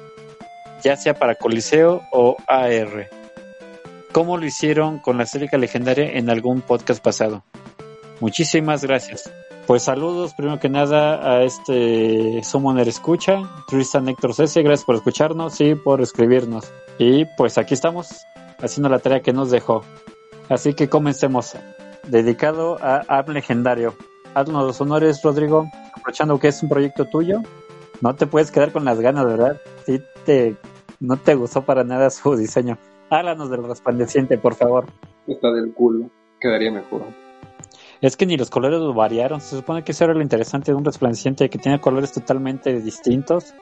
[0.83, 3.09] ya sea para Coliseo o AR.
[4.11, 7.43] como lo hicieron con la Célica Legendaria en algún podcast pasado.
[8.19, 9.31] Muchísimas gracias.
[9.67, 15.61] Pues saludos primero que nada a este Summoner Escucha, Tristan Héctor Cese, gracias por escucharnos
[15.61, 16.71] y por escribirnos.
[16.97, 18.25] Y pues aquí estamos
[18.59, 19.83] haciendo la tarea que nos dejó.
[20.49, 21.55] Así que comencemos.
[22.07, 23.95] Dedicado a App Legendario.
[24.33, 27.43] Haznos los honores, Rodrigo, aprovechando que es un proyecto tuyo.
[28.01, 29.61] No te puedes quedar con las ganas, ¿verdad?
[29.89, 30.55] Sí te,
[30.99, 32.77] no te gustó para nada su diseño.
[33.09, 34.85] Háblanos del resplandeciente, por favor.
[35.25, 36.11] Está del culo.
[36.39, 37.01] Quedaría mejor.
[37.99, 39.41] Es que ni los colores lo variaron.
[39.41, 43.55] Se supone que eso era lo interesante de un resplandeciente que tiene colores totalmente distintos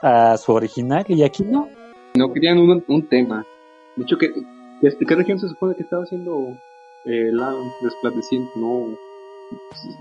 [0.00, 1.68] a su original y aquí no.
[2.14, 3.44] No querían un, un tema.
[3.96, 4.32] De hecho, ¿qué,
[4.80, 6.48] qué, qué región se supone que estaba haciendo
[7.04, 8.52] eh, la resplandeciente?
[8.56, 8.86] No.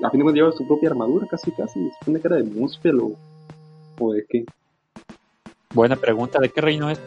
[0.02, 1.90] A fin de cuentas lleva su propia armadura, casi casi.
[1.90, 3.12] Se supone que era de Muspel o,
[4.00, 4.46] o de qué.
[5.74, 6.40] Buena pregunta.
[6.40, 7.02] ¿De qué reino es?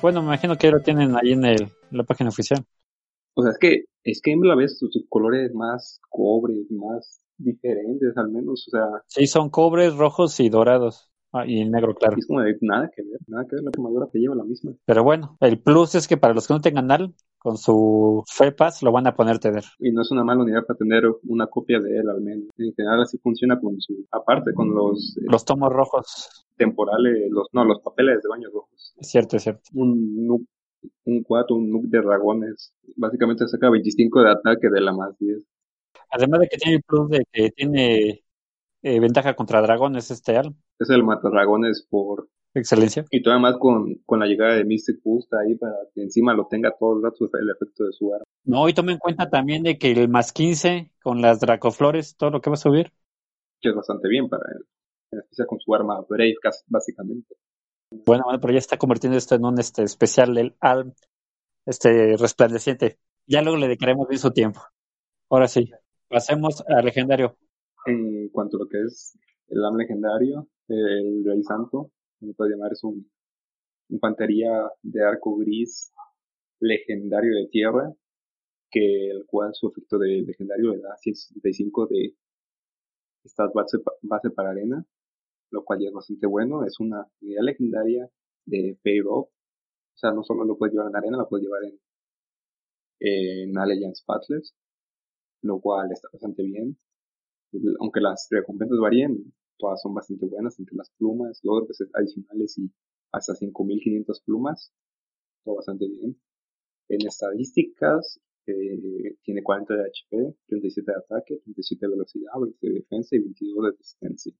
[0.00, 2.64] Bueno, me imagino que lo tienen ahí en el, la página oficial.
[3.34, 8.16] O sea, es que, es que en la vez sus colores más cobres, más diferentes
[8.16, 11.10] al menos, o sea, Sí, son cobres, rojos y dorados.
[11.32, 12.16] Ah, y el negro, claro.
[12.18, 14.72] es como de nada que ver, nada que ver, la armadura te lleva la misma.
[14.84, 18.82] Pero bueno, el plus es que para los que no tengan NAL, con su FEPAS
[18.82, 19.64] lo van a poner tener.
[19.78, 22.48] Y no es una mala unidad para tener una copia de él al menos.
[22.58, 26.46] En general así funciona con su, aparte con los eh, Los tomos rojos.
[26.56, 28.94] temporales, los, no, los papeles de baños rojos.
[28.98, 29.62] Es cierto, es cierto.
[29.72, 30.46] Un nuke,
[31.06, 32.74] un 4, un nuke de dragones.
[32.96, 35.42] Básicamente saca 25 de ataque de la más 10.
[36.10, 38.22] Además de que tiene el plus de que tiene
[38.82, 40.54] eh, ventaja contra dragones este al.
[40.78, 43.04] Es el matadragones por Excelencia.
[43.10, 46.46] Y todavía más con, con la llegada de Mystic Boost ahí para que encima lo
[46.48, 48.24] tenga todos los datos el efecto de su arma.
[48.44, 52.30] No, y tome en cuenta también de que el más 15 con las dracoflores, todo
[52.30, 52.92] lo que va a subir.
[53.60, 54.64] Que es bastante bien para él.
[55.12, 57.36] En especial con su arma Brave, casi- básicamente.
[58.06, 60.92] Bueno, bueno, pero ya está convirtiendo esto en un este especial del Alm,
[61.66, 62.98] este resplandeciente.
[63.26, 64.60] Ya luego le dedicaremos bien su tiempo.
[65.28, 65.70] Ahora sí,
[66.08, 67.36] pasemos al legendario.
[67.86, 69.16] En cuanto a lo que es
[69.48, 71.90] el AM legendario, el Rey Santo,
[72.26, 73.10] se puede llamar, es un
[73.88, 74.50] infantería
[74.82, 75.92] de arco gris
[76.60, 77.92] legendario de tierra,
[78.70, 82.14] que el cual su efecto de legendario le da 175 de
[83.24, 84.84] stat base, base para arena,
[85.50, 86.64] lo cual ya es bastante bueno.
[86.64, 88.08] Es una unidad legendaria
[88.46, 89.24] de Payroll.
[89.24, 89.30] O
[89.94, 91.80] sea, no solo lo puedes llevar en arena, lo puedes llevar en,
[93.00, 94.54] en Alliance Pathless,
[95.42, 96.78] lo cual está bastante bien.
[97.80, 102.70] Aunque las recompensas varíen, todas son bastante buenas, entre las plumas, logros adicionales y
[103.12, 104.72] hasta 5500 plumas.
[105.44, 106.16] Todo bastante bien.
[106.88, 112.74] En estadísticas, eh, tiene 40 de HP, 37 de ataque, 37 de velocidad, 20 de
[112.74, 114.32] defensa y 22 de resistencia.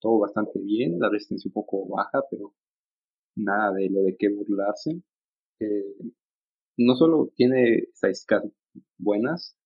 [0.00, 2.54] Todo bastante bien, la resistencia un poco baja, pero
[3.36, 5.02] nada de lo de qué burlarse.
[5.60, 5.96] Eh,
[6.78, 8.44] no solo tiene estadísticas
[8.98, 9.56] buenas,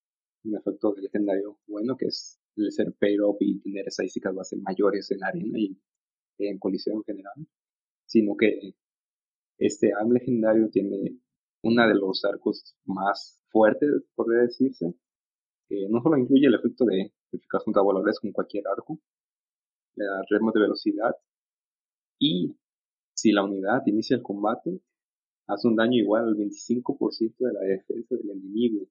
[0.43, 2.87] un efecto legendario bueno, que es el ser
[3.23, 5.77] up y tener estadísticas base mayores en arena y
[6.37, 7.47] en coliseo en general,
[8.05, 8.75] sino que
[9.57, 11.19] este AM legendario tiene
[11.63, 14.93] una de los arcos más fuertes, podría decirse,
[15.67, 18.99] que no solo incluye el efecto de eficaz contra voladores con cualquier arco,
[19.95, 21.15] le da ritmo de velocidad
[22.19, 22.55] y
[23.13, 24.81] si la unidad inicia el combate,
[25.47, 28.87] hace un daño igual al 25% de la defensa del enemigo.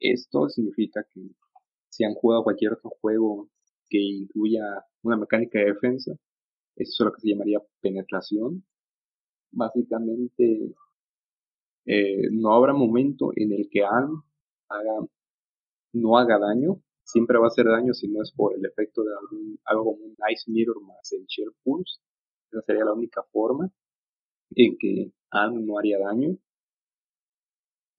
[0.00, 1.20] Esto significa que
[1.90, 3.48] si han jugado cualquier otro juego
[3.88, 4.62] que incluya
[5.02, 6.12] una mecánica de defensa,
[6.76, 8.64] eso es lo que se llamaría penetración.
[9.52, 10.74] Básicamente,
[11.86, 14.22] eh, no habrá momento en el que Anne
[14.68, 15.06] haga,
[15.92, 16.80] no haga daño.
[17.02, 20.04] Siempre va a hacer daño si no es por el efecto de algún, algo como
[20.06, 22.00] un Ice Mirror más el Shell Pulse.
[22.52, 23.70] Esa sería la única forma
[24.54, 26.36] en que Anne no haría daño.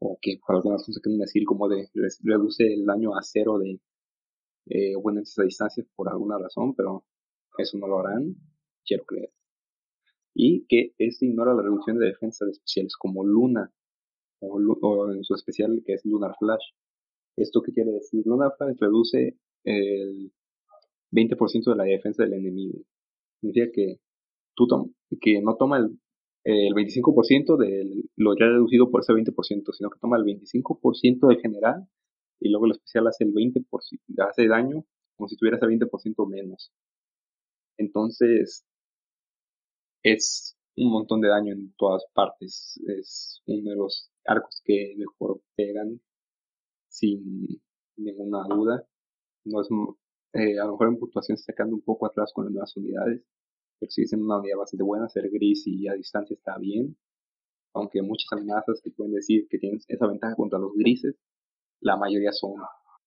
[0.01, 3.21] O que por alguna razón se quieren decir como de re- reduce el daño a
[3.23, 3.79] cero de
[4.67, 7.05] eh, oponentes a distancia por alguna razón, pero
[7.57, 8.35] eso no lo harán,
[8.85, 9.31] quiero creer.
[10.33, 13.71] Y que este ignora la reducción de defensa de especiales como Luna,
[14.39, 16.63] o, en su especial que es Lunar Flash.
[17.37, 18.23] ¿Esto qué quiere decir?
[18.25, 20.31] Lunar Flash reduce el
[21.11, 22.79] 20% de la defensa del enemigo.
[23.39, 23.99] Significa que,
[24.55, 24.67] tú
[25.19, 25.99] que no toma el,
[26.43, 31.39] el 25% de lo ya reducido por ese 20%, sino que toma el 25% del
[31.39, 31.87] general
[32.39, 33.65] y luego el especial hace el 20%,
[34.27, 34.83] hace daño
[35.15, 36.71] como si tuviera ese 20% menos.
[37.77, 38.65] Entonces,
[40.03, 42.79] es un montón de daño en todas partes.
[42.87, 46.01] Es uno de los arcos que mejor pegan
[46.89, 47.61] sin
[47.97, 48.87] ninguna duda.
[49.45, 49.69] No es,
[50.33, 52.75] eh, a lo mejor en puntuación se está quedando un poco atrás con las nuevas
[52.77, 53.23] unidades,
[53.89, 55.09] sigue siendo una unidad bastante buena.
[55.09, 56.97] Ser gris y a distancia está bien.
[57.73, 61.15] aunque muchas amenazas que pueden decir que tienen esa ventaja contra los grises,
[61.81, 62.55] la mayoría son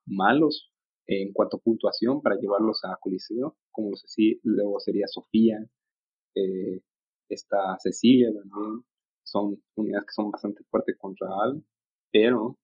[0.06, 0.70] malos
[1.06, 5.58] en cuanto a puntuación para llevarlos a Coliseo, como los así, luego sería Sofía,
[6.34, 6.80] eh,
[7.28, 8.84] está Cecilia también,
[9.22, 11.62] son unidades que son bastante fuertes contra Al,
[12.12, 12.58] pero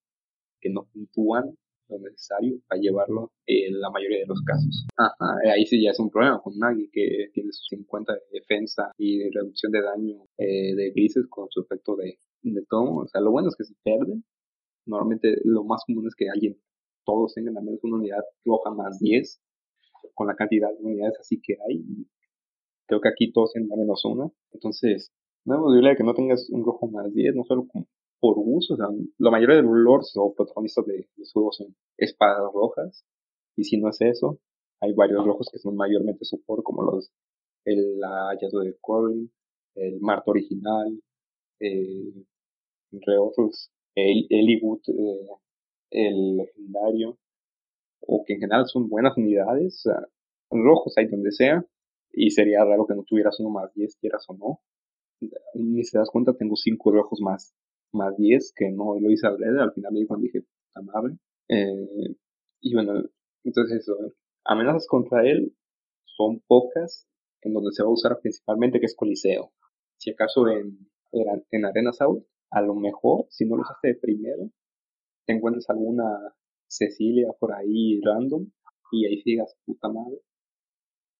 [0.60, 1.56] que no puntúan
[1.90, 4.87] lo necesario para llevarlo en la mayoría de los casos.
[4.96, 8.92] Ajá, ahí sí ya es un problema con Nagi que tiene sus 50 de defensa
[8.96, 12.96] y de reducción de daño eh, de grises con su efecto de, de todo.
[12.96, 14.24] O sea, lo bueno es que se pierden.
[14.87, 16.57] Normalmente lo más común es que alguien,
[17.05, 19.40] todos tengan al menos una unidad roja más 10
[20.14, 21.85] con la cantidad de unidades así que hay.
[22.87, 24.31] Creo que aquí todos tienen al menos una.
[24.53, 25.12] Entonces,
[25.44, 27.87] no es posible que no tengas un rojo más 10, no solo como
[28.20, 28.87] por uso, o sea,
[29.18, 33.04] la mayoría de los lords o protagonistas de los juegos son espadas rojas,
[33.56, 34.38] y si no es eso,
[34.80, 37.11] hay varios rojos que son mayormente support, como los,
[37.64, 39.30] el hallazgo de Corin,
[39.74, 41.00] el Marto original,
[41.61, 42.24] eh,
[42.92, 45.28] entre otros, el Eliwood, eh,
[45.90, 47.18] el legendario,
[48.00, 49.85] o que en general son buenas unidades,
[50.50, 51.64] rojos hay donde sea,
[52.12, 54.61] y sería raro que no tuvieras uno más 10, quieras o no.
[55.54, 57.54] Ni se das cuenta, tengo cinco rojos más
[57.92, 60.44] más 10, que no lo hice adrede, al final me dijo, dije,
[60.83, 61.16] madre.
[61.48, 62.16] Eh,
[62.61, 63.03] y bueno,
[63.44, 63.96] entonces eso,
[64.44, 65.55] amenazas contra él
[66.05, 67.07] son pocas,
[67.42, 69.53] en donde se va a usar principalmente que es Coliseo.
[69.98, 70.79] Si acaso en,
[71.12, 74.50] en Arena South, a lo mejor, si no lo usaste primero,
[75.26, 76.35] te encuentras alguna
[76.68, 78.46] Cecilia por ahí random,
[78.92, 80.20] y ahí sigas, puta madre.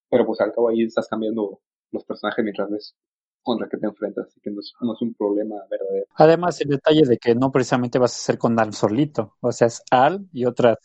[0.09, 2.95] Pero pues al cabo ahí estás cambiando los personajes mientras ves
[3.43, 6.05] contra que te enfrentas, así que no es, no es, un problema verdadero.
[6.15, 9.67] Además, el detalle de que no precisamente vas a hacer con Al solito, o sea,
[9.67, 10.77] es Al y otras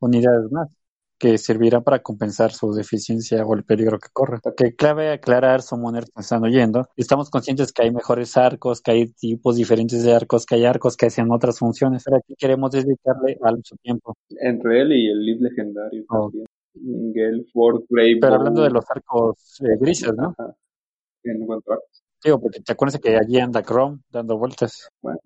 [0.00, 0.80] unidades más
[1.20, 4.38] que servirán para compensar su deficiencia o el peligro que corre.
[4.56, 9.12] Que clave aclarar, summoners que están oyendo, estamos conscientes que hay mejores arcos, que hay
[9.12, 13.36] tipos diferentes de arcos, que hay arcos que hacen otras funciones, pero aquí queremos dedicarle
[13.42, 14.16] al su tiempo.
[14.30, 16.30] Entre él y el lead legendario oh.
[16.30, 16.46] también.
[16.72, 20.34] Gale, Ford, Pero hablando de los arcos eh, grises, ¿no?
[20.38, 20.56] Ajá
[21.24, 21.78] en cuanto a
[22.22, 24.88] Digo, porque te acuerdas que allí anda Chrome dando vueltas.
[25.00, 25.20] Bueno.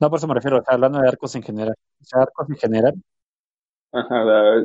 [0.00, 1.74] No, por eso me refiero, o sea, hablando de arcos en general.
[2.00, 2.94] O sea, arcos en general.
[3.92, 4.24] Ajá,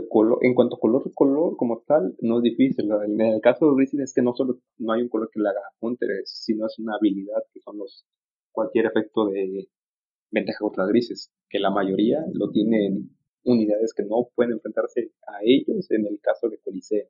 [0.10, 2.90] color, en cuanto a color, color como tal, no es difícil.
[2.92, 5.50] En el caso de Grizzly es que no solo no hay un color que le
[5.50, 8.06] haga counter, sino es una habilidad que son los
[8.52, 9.68] cualquier efecto de
[10.32, 15.90] ventaja contra grises, que la mayoría lo tienen unidades que no pueden enfrentarse a ellos
[15.92, 17.08] en el caso de Coliseo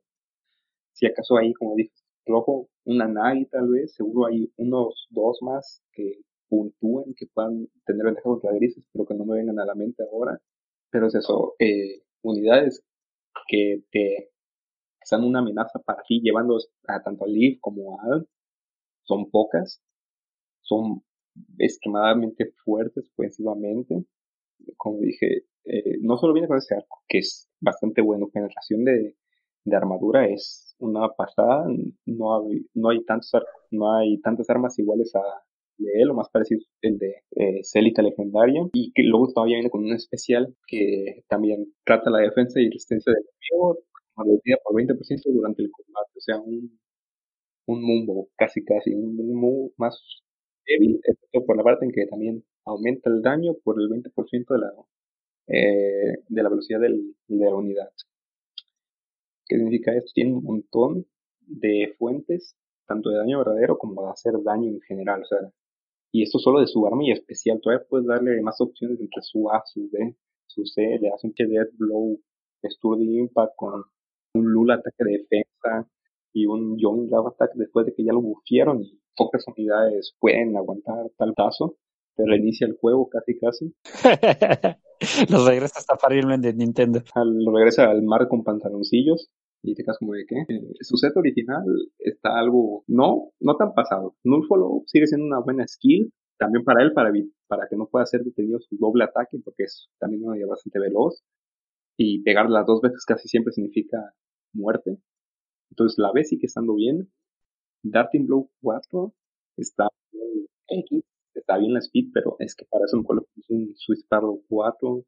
[1.00, 5.82] si acaso hay, como dices, rojo, una Nagi tal vez, seguro hay unos dos más
[5.92, 9.74] que puntúen, que puedan tener ventaja contra grises, pero que no me vengan a la
[9.74, 10.38] mente ahora.
[10.90, 12.84] Pero es eso, eh, unidades
[13.48, 14.30] que te
[15.02, 16.58] sean una amenaza para ti, llevando
[17.02, 18.28] tanto a Liv como a Al,
[19.04, 19.82] son pocas,
[20.60, 21.02] son
[21.58, 24.04] extremadamente fuertes ofensivamente.
[24.76, 29.16] Como dije, eh, no solo viene con ese arco, que es bastante bueno, generación de,
[29.64, 31.66] de armadura es una pasada,
[32.06, 33.32] no hay, no hay tantos
[33.70, 35.20] no hay tantas armas iguales a
[35.80, 39.70] de él, o más parecido el de eh, Célita Legendaria, y que luego todavía viene
[39.70, 43.78] con un especial que también trata la defensa y resistencia del enemigo,
[44.16, 46.78] reducida por 20% durante el combate, o sea, un,
[47.66, 49.98] un mumbo, casi casi, un mumbo más
[50.66, 54.58] débil, excepto por la parte en que también aumenta el daño por el 20% de
[54.60, 54.72] la,
[55.48, 57.90] eh, de la velocidad del, de la unidad.
[59.50, 60.12] ¿Qué significa esto?
[60.14, 61.06] Tiene un montón
[61.40, 62.54] de fuentes,
[62.86, 65.22] tanto de daño verdadero como de hacer daño en general.
[65.22, 65.38] O sea,
[66.12, 67.60] y esto solo de su arma y especial.
[67.60, 70.14] Todavía puedes darle más opciones entre su A, su B,
[70.46, 71.00] su C.
[71.00, 72.20] Le das un Dead Blow,
[72.64, 73.82] Sturdy Impact con
[74.34, 75.90] un Lula ataque de defensa
[76.32, 80.56] y un Young Lava Attack después de que ya lo bufieron y pocas unidades pueden
[80.56, 81.76] aguantar tal paso.
[82.14, 83.74] Te reinicia el juego casi casi.
[85.28, 87.02] Los regresa hasta Emblem de Nintendo.
[87.16, 89.28] Lo regresa al mar con pantaloncillos
[89.62, 90.36] y te quedas como de qué.
[90.48, 91.64] Eh, su set original
[91.98, 94.16] está algo, no, no tan pasado.
[94.24, 97.12] Null Follow sigue siendo una buena skill, también para él, para,
[97.46, 101.22] para que no pueda ser detenido su doble ataque, porque es también una bastante veloz.
[101.96, 104.14] Y pegar las dos veces casi siempre significa
[104.52, 104.98] muerte.
[105.70, 107.10] Entonces la B sigue estando bien.
[107.82, 109.12] Darting Blow 4
[109.56, 109.88] está
[110.68, 111.04] X,
[111.34, 115.04] está bien la speed, pero es que para eso me coloco un Swiss Sparrow 4,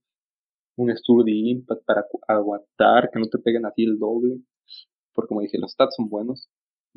[0.76, 4.38] un Sturdy Impact para aguantar, que no te peguen a ti el doble.
[5.14, 6.48] Porque como dije, los stats son buenos.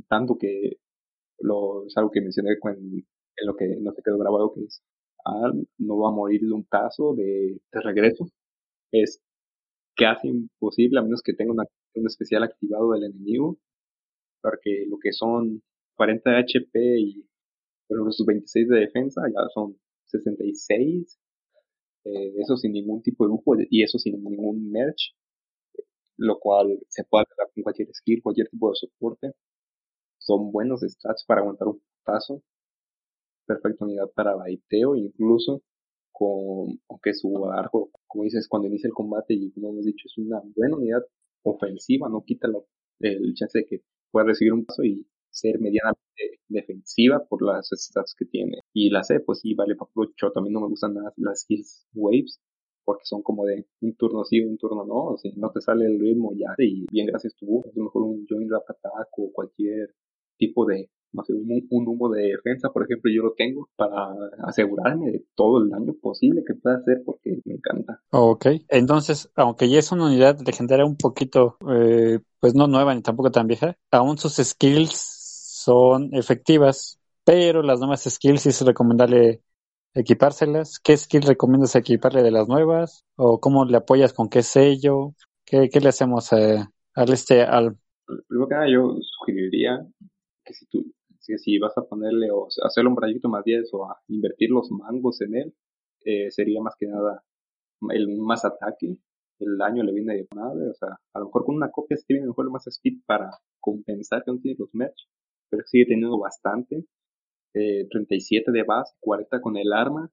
[0.07, 0.78] Tanto que
[1.39, 3.05] lo, es algo que mencioné en,
[3.45, 4.82] lo que no se quedó grabado, que es,
[5.26, 8.26] ah, no va a morir de un paso de, de regreso.
[8.91, 9.21] Es
[9.95, 11.65] casi imposible, a menos que tenga una,
[11.95, 13.57] un especial activado del enemigo.
[14.41, 15.63] Porque lo que son
[15.95, 17.26] 40 HP y
[17.88, 21.19] Pero sus 26 de defensa ya son 66.
[22.06, 25.16] Eh, eso sin ningún tipo de lujo y eso sin ningún merch.
[26.18, 29.32] Lo cual se puede agarrar con cualquier skill, cualquier tipo de soporte.
[30.20, 32.41] Son buenos stats para aguantar un paso.
[33.45, 35.62] Perfecta unidad para baiteo, incluso
[36.12, 40.18] con, aunque su arco, como dices, cuando inicia el combate y como hemos dicho, es
[40.18, 41.03] una buena unidad
[41.43, 42.47] ofensiva, no quita
[42.99, 43.82] el chance de que
[44.12, 48.59] pueda recibir un paso y ser medianamente defensiva por las stats que tiene.
[48.73, 50.31] Y la C, pues sí, vale para mucho.
[50.31, 52.39] También no me gustan nada las skills waves,
[52.83, 55.13] porque son como de un turno sí, un turno no.
[55.13, 58.03] O sea, no te sale el ritmo ya y bien gracias tu a lo mejor
[58.03, 59.93] un join rap attack o cualquier
[60.38, 60.89] tipo de
[61.23, 64.13] sé, un, un, humo de defensa, por ejemplo, yo lo tengo para
[64.43, 68.01] asegurarme de todo el daño posible que pueda hacer porque me encanta.
[68.11, 73.01] Ok, entonces, aunque ya es una unidad legendaria un poquito, eh, pues no nueva ni
[73.01, 75.15] tampoco tan vieja, aún sus skills
[75.66, 79.41] son efectivas, pero las nuevas skills sí es recomendable
[79.95, 80.80] equipárselas.
[80.80, 83.03] ¿Qué skill recomiendas equiparle de las nuevas?
[83.16, 85.13] ¿O cómo le apoyas con qué sello?
[85.45, 86.63] ¿Qué, qué le hacemos eh,
[86.93, 87.78] al este al?
[88.28, 89.86] Primero que nada yo sugeriría
[90.43, 90.86] que si tú
[91.20, 95.22] si, vas a ponerle o hacerle un rayito más 10 o a invertir los mangos
[95.22, 95.53] en él,
[96.03, 97.24] eh, sería más que nada
[97.89, 98.97] el más ataque,
[99.39, 102.28] el daño le viene de nada, o sea, a lo mejor con una copia tiene
[102.28, 105.07] mejor más speed para compensar que no tiene los merch,
[105.50, 106.86] pero sigue teniendo bastante.
[107.54, 110.12] Eh, 37 de base, 40 con el arma.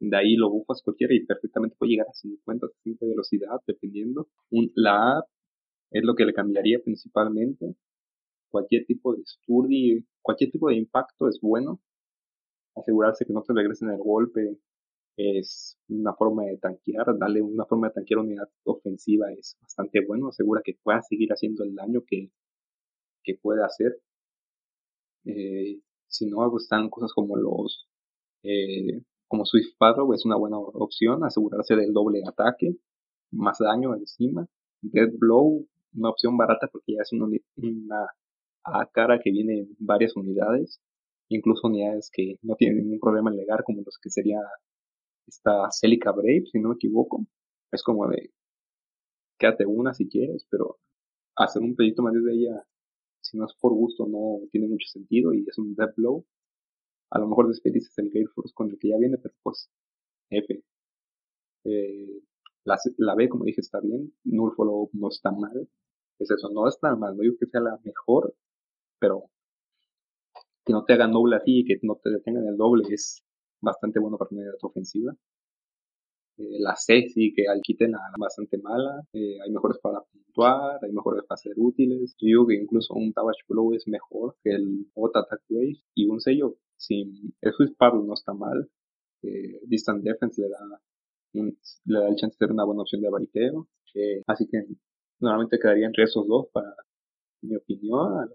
[0.00, 4.28] De ahí lo bufas cualquiera y perfectamente puede llegar a 50, 60 de velocidad, dependiendo.
[4.50, 5.26] Un, la app
[5.90, 7.76] es lo que le cambiaría principalmente.
[8.50, 11.80] Cualquier tipo de sturdy, cualquier tipo de impacto es bueno.
[12.74, 14.58] Asegurarse que no te regresen el golpe
[15.16, 20.04] es una forma de tanquear, darle una forma de tanquear a unidad ofensiva es bastante
[20.06, 22.30] bueno, asegura que pueda seguir haciendo el daño que,
[23.22, 24.00] que puede hacer.
[25.24, 27.88] Eh, si no, están cosas como los,
[28.42, 32.76] eh, como Swift Patrol, es una buena opción, asegurarse del doble ataque,
[33.32, 34.46] más daño encima.
[34.82, 38.06] Dead Blow, una opción barata porque ya es una, una
[38.64, 40.80] a cara que viene en varias unidades,
[41.28, 44.40] incluso unidades que no tienen ningún problema en legar, como los que sería
[45.26, 47.26] esta Celica Brave, si no me equivoco.
[47.70, 48.30] Es como de,
[49.38, 50.78] quédate una si quieres, pero
[51.36, 52.64] hacer un pedito más de ella
[53.22, 56.26] si no es por gusto no tiene mucho sentido y es un dead blow.
[57.10, 59.70] A lo mejor desperdices el Gale Force con el que ya viene, pero pues
[60.30, 60.62] F.
[61.64, 62.22] Eh,
[62.64, 64.12] la, B, como dije, está bien.
[64.24, 65.68] Null Follow no está mal.
[66.18, 67.16] Es eso, no está mal.
[67.16, 68.34] No digo que sea la mejor,
[68.98, 69.30] pero
[70.64, 73.24] que no te hagan doble a ti y que no te detengan el doble es
[73.60, 75.14] bastante bueno para una ofensiva.
[76.42, 80.78] Eh, la C sí que al quiten la bastante mala, eh, hay mejores para puntuar,
[80.82, 82.16] hay mejores para ser útiles.
[82.18, 86.08] Yo digo que incluso un Tabach Blow es mejor que el Auto Attack Wave y
[86.08, 88.68] un sello sin el Swift Paddle no está mal.
[89.22, 90.80] Eh, Distant Defense le da
[91.84, 93.68] le da el chance de ser una buena opción de baiteo.
[94.26, 94.66] así que
[95.20, 96.74] normalmente quedaría entre esos dos para
[97.42, 98.12] mi opinión.
[98.18, 98.28] A,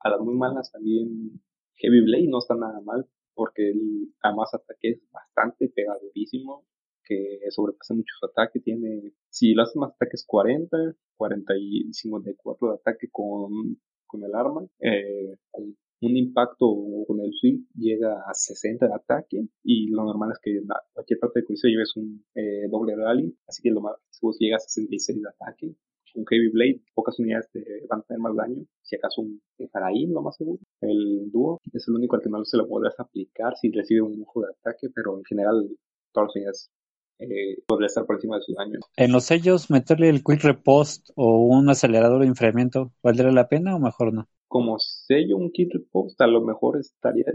[0.00, 1.40] a las muy malas también
[1.76, 6.64] Heavy Blade no está nada mal porque el, además ataque es bastante pegadurísimo
[7.08, 10.76] que sobrepasa muchos ataques, tiene, si lo haces más ataques 40,
[11.16, 16.66] 40 y 54 de ataque con, con el arma, eh, con un impacto
[17.06, 21.18] con el sweep llega a 60 de ataque y lo normal es que en cualquier
[21.18, 23.96] parte de colisión lleves un eh, doble rally, así que lo más
[24.38, 25.74] llega a 66 de ataque.
[26.14, 28.64] Un Heavy Blade, pocas unidades te van a tener más daño.
[28.82, 30.58] Si acaso un Efraín, lo más seguro.
[30.80, 34.22] El dúo es el único al que no se lo podrás aplicar si recibe un
[34.22, 35.68] ojo de ataque, pero en general
[36.12, 36.70] todas las unidades
[37.18, 38.80] eh, podría estar por encima de su daño.
[38.96, 43.76] En los sellos, meterle el Quick Repost o un acelerador de enfriamiento, ¿valdría la pena
[43.76, 44.28] o mejor no?
[44.46, 47.26] Como sello, un Quick Repost a lo mejor estaría,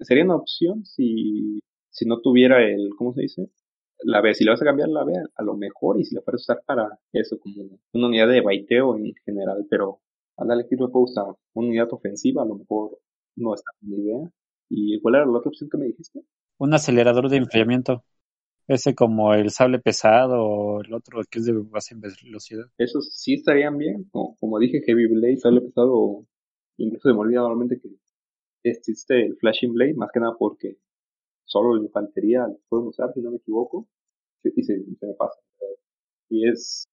[0.00, 1.60] sería una opción si,
[1.90, 3.50] si no tuviera el, ¿cómo se dice?
[4.04, 6.22] La B, si le vas a cambiar la B, a lo mejor, y si la
[6.22, 10.00] puedes usar para eso, como una unidad de baiteo en general, pero
[10.36, 12.98] darle Quick Repost a una unidad ofensiva, a lo mejor
[13.36, 14.30] no está buena idea.
[14.68, 16.22] ¿Y cuál era la otra opción que me dijiste?
[16.58, 18.04] Un acelerador de enfriamiento.
[18.68, 22.64] Ese como el sable pesado o el otro que es de base en velocidad.
[22.78, 24.08] Esos sí estarían bien.
[24.10, 26.26] Como, dije, Heavy Blade, sable pesado,
[26.76, 27.88] incluso se me olvida normalmente que
[28.62, 30.78] existe el Flashing Blade, más que nada porque
[31.44, 33.88] solo la infantería lo pueden usar, si no me equivoco,
[34.44, 35.40] y se, me pasa.
[36.28, 36.88] Y es,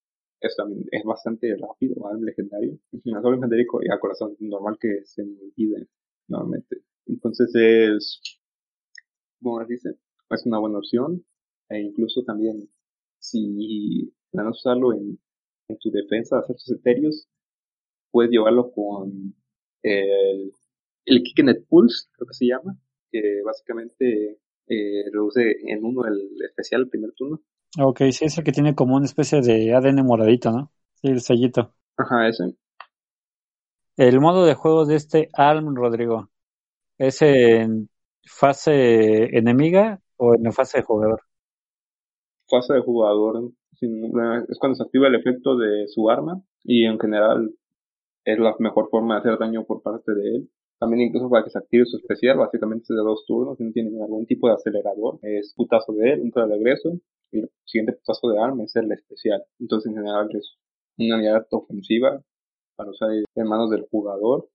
[0.56, 2.20] también, es bastante rápido, ¿vale?
[2.22, 2.78] legendario.
[3.04, 5.88] No solo infantería y a corazón, normal que se me olvide
[6.28, 6.82] normalmente.
[7.06, 8.20] Entonces es,
[9.40, 9.90] como dice,
[10.30, 11.24] es una buena opción
[11.70, 12.68] e incluso también
[13.18, 15.18] si van a usarlo en,
[15.68, 17.28] en tu defensa de tus etéreos,
[18.10, 19.34] puedes llevarlo con
[19.82, 20.52] el
[21.04, 22.76] el Kickenet Pulse, creo que se llama,
[23.10, 27.40] que básicamente eh, reduce en uno el especial, el primer turno.
[27.78, 30.72] Ok, sí, es el que tiene como una especie de ADN moradito, ¿no?
[30.94, 31.74] Sí, el sellito.
[31.96, 32.54] Ajá, ese.
[33.96, 36.30] El modo de juego de este ARM, Rodrigo,
[36.98, 37.88] ¿es en
[38.24, 41.22] fase enemiga o en fase de jugador?
[42.50, 47.54] Fase de jugador es cuando se activa el efecto de su arma y en general
[48.24, 50.50] es la mejor forma de hacer daño por parte de él.
[50.78, 53.90] También incluso para que se active su especial, básicamente es de dos turnos, no tiene
[54.02, 55.18] algún tipo de acelerador.
[55.22, 56.92] Es putazo de él, un de regreso,
[57.30, 59.42] y el siguiente putazo de arma es el especial.
[59.58, 60.56] Entonces en general es
[60.98, 62.20] una unidad ofensiva
[62.76, 64.48] para usar en manos del jugador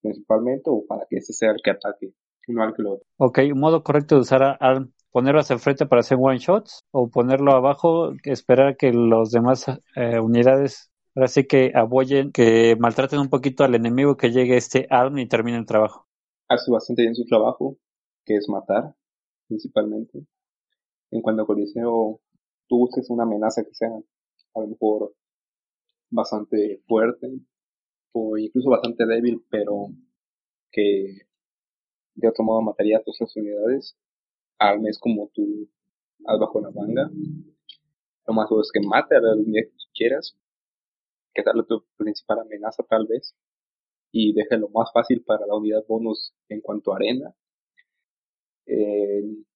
[0.00, 2.12] principalmente o para que ese sea el que ataque,
[2.48, 5.86] no al que lo Ok, un modo correcto de usar ARM, ponerlo hacia el frente
[5.86, 11.46] para hacer one shots o ponerlo abajo, esperar que los demás eh, unidades ahora sí
[11.46, 15.66] que apoyen, que maltraten un poquito al enemigo que llegue este ARM y termine el
[15.66, 16.06] trabajo.
[16.48, 17.78] hace bastante bien su trabajo,
[18.24, 18.94] que es matar,
[19.48, 20.26] principalmente.
[21.10, 22.20] En cuanto a Coliseo,
[22.68, 25.14] tú busques una amenaza que sea a lo mejor
[26.10, 27.28] bastante fuerte
[28.12, 29.88] o incluso bastante débil, pero
[30.72, 31.22] que
[32.14, 33.96] de otro modo mataría a todas esas unidades.
[34.58, 35.68] Arma es como tú
[36.26, 37.10] haz bajo la manga.
[38.26, 40.36] Lo más seguro es que mate a la unidad que quieras,
[41.34, 43.34] que darle tu principal amenaza tal vez,
[44.12, 47.34] y deje lo más fácil para la unidad bonus en cuanto a arena.
[48.66, 49.46] El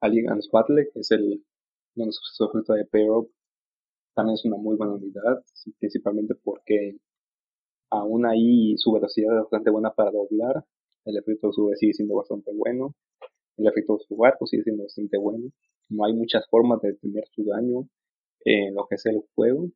[0.00, 1.44] Alliance Battle, que es el
[1.94, 3.28] donde se fruta de Pair
[4.14, 5.42] también es una muy buena unidad,
[5.78, 6.98] principalmente porque
[7.90, 10.64] aún ahí su velocidad es bastante buena para doblar,
[11.04, 12.94] el efecto de su V sigue siendo bastante bueno,
[13.60, 15.50] el efecto de su barco sigue siendo bastante bueno,
[15.90, 17.88] no hay muchas formas de detener su daño
[18.44, 19.68] en lo que es el juego,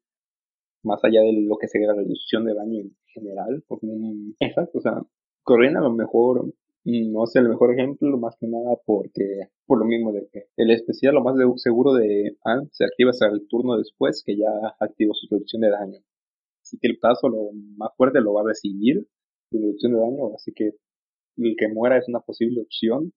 [0.82, 4.80] más allá de lo que sería la reducción de daño en general, un- exacto, o
[4.80, 5.03] sea,
[5.43, 6.53] Corrina a lo mejor
[6.85, 10.70] no es el mejor ejemplo, más que nada porque, por lo mismo de que el
[10.70, 15.14] especial lo más seguro de Ant se activa hasta el turno después que ya activó
[15.14, 15.99] su reducción de daño.
[16.62, 19.07] Así que el paso lo más fuerte lo va a recibir,
[19.51, 20.72] su reducción de daño, así que
[21.39, 23.12] el que muera es una posible opción.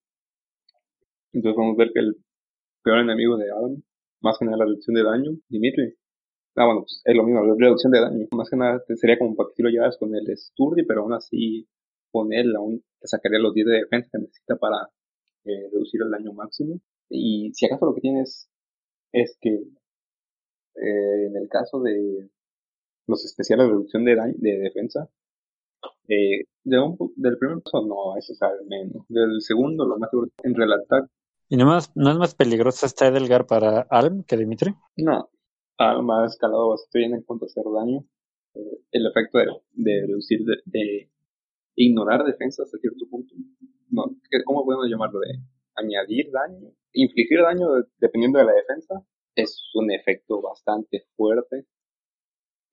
[1.38, 2.16] Entonces vamos a ver que el
[2.84, 3.84] peor enemigo de Adam,
[4.22, 5.94] más que nada la reducción de daño, Dimitri.
[6.56, 8.28] Ah, bueno, pues es lo mismo, la reducción de daño.
[8.32, 11.14] Más que nada sería como para que si lo llevas con el Sturdy, pero aún
[11.14, 11.68] así
[12.12, 14.90] ponerle aún te sacaría los 10 de defensa que necesita para
[15.46, 16.80] eh, reducir el daño máximo.
[17.10, 18.50] Y si acaso lo que tienes
[19.14, 22.30] es que eh, en el caso de
[23.08, 25.08] los especiales de reducción de daño, de defensa,
[26.08, 29.06] eh, de un del primer paso no, eso es al menos.
[29.10, 31.08] Del segundo, lo más seguro, entre el ataque,
[31.50, 34.74] ¿Y no, más, no es más peligrosa esta Edelgar para ARM que Dimitri?
[34.98, 35.30] no.
[35.80, 38.04] Alma ha escalado bastante bien en cuanto a hacer daño.
[38.56, 41.12] Eh, el efecto de, de reducir, de,
[41.76, 43.36] ignorar defensa hasta cierto punto.
[43.92, 45.20] No, ¿qué- ¿cómo podemos llamarlo?
[45.20, 45.36] De
[45.76, 49.06] añadir daño, infligir daño de- dependiendo de la defensa.
[49.36, 51.68] Es un efecto bastante fuerte.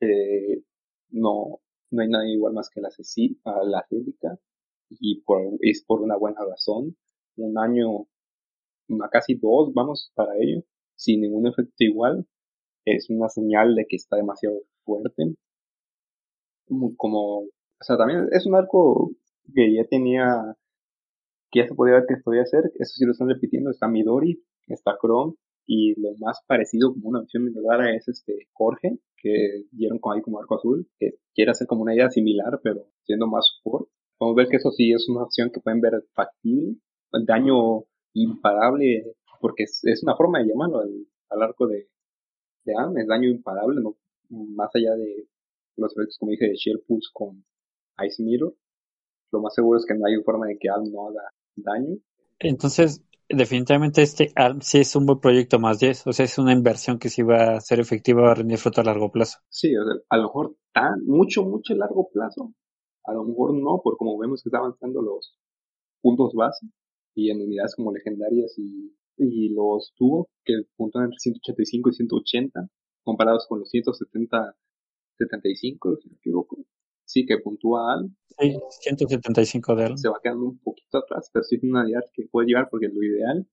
[0.01, 0.63] Eh,
[1.11, 1.61] no,
[1.91, 4.39] no hay nada igual más que la, Ceci- la Célica
[4.89, 6.97] y por, es por una buena razón.
[7.37, 8.07] Un año,
[9.03, 10.63] a casi dos, vamos para ello,
[10.97, 12.27] sin ningún efecto igual.
[12.85, 15.35] Es una señal de que está demasiado fuerte.
[16.97, 19.13] Como, o sea, también es un arco
[19.55, 20.57] que ya tenía,
[21.51, 22.65] que ya se podía ver que podía hacer.
[22.79, 23.71] Eso sí lo están repitiendo.
[23.71, 25.35] Está Midori, está Chrome,
[25.67, 30.23] y lo más parecido como una opción rara es este Jorge, que dieron con ahí
[30.23, 33.89] como arco azul, que quiere hacer como una idea similar, pero siendo más support.
[34.19, 36.77] Podemos ver que eso sí es una opción que pueden ver factible.
[37.13, 41.89] El daño imparable, porque es, es una forma de llamarlo al, al arco de,
[42.65, 43.97] de Am, es daño imparable, no
[44.31, 45.29] más allá de
[45.77, 47.45] los efectos, como dije, de Shell Pulse con
[48.07, 48.55] Ice Mirror.
[49.33, 51.23] Lo más seguro es que no hay forma de que Alm no haga
[51.57, 51.97] daño.
[52.39, 56.53] Entonces, definitivamente este ARM sí es un buen proyecto más 10, o sea, es una
[56.53, 59.39] inversión que sí va a ser efectiva, va a rendir fruto a largo plazo.
[59.49, 62.53] Sí, o sea, a lo mejor tan mucho, mucho largo plazo.
[63.05, 65.37] A lo mejor no, por como vemos que está avanzando los
[66.01, 66.67] puntos base
[67.15, 72.69] y en unidades como legendarias y, y los tubo que puntúan entre 185 y 180
[73.05, 74.57] comparados con los 170
[75.19, 76.65] 75 si no me equivoco.
[77.05, 78.11] Sí que puntúa al.
[78.39, 79.99] Sí, 175 de ARM.
[79.99, 82.89] se va quedando un poquito atrás pero sí es una unidad que puede llevar porque
[82.89, 83.47] lo ideal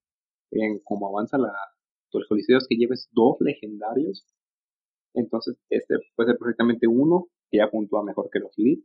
[0.52, 1.54] en cómo avanza la
[2.14, 4.26] el coliseo es que lleves dos legendarios.
[5.14, 8.80] Entonces este puede ser perfectamente uno que ya puntúa mejor que los lead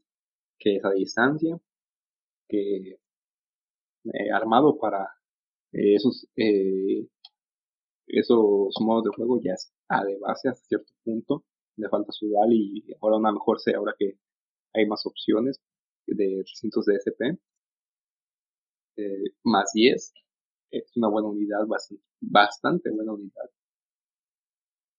[0.59, 1.59] que es a distancia
[2.49, 2.99] que
[4.15, 5.05] eh, armado para
[5.73, 7.07] eh, esos eh,
[8.09, 11.45] esos modos de juego ya está de base hasta cierto punto
[11.77, 14.19] le falta su DAL y ahora una mejor sea ahora que
[14.75, 15.61] hay más opciones
[16.07, 17.39] de 300 DSP,
[18.97, 20.13] eh, más 10,
[20.71, 23.51] es una buena unidad, bastante, bastante buena unidad.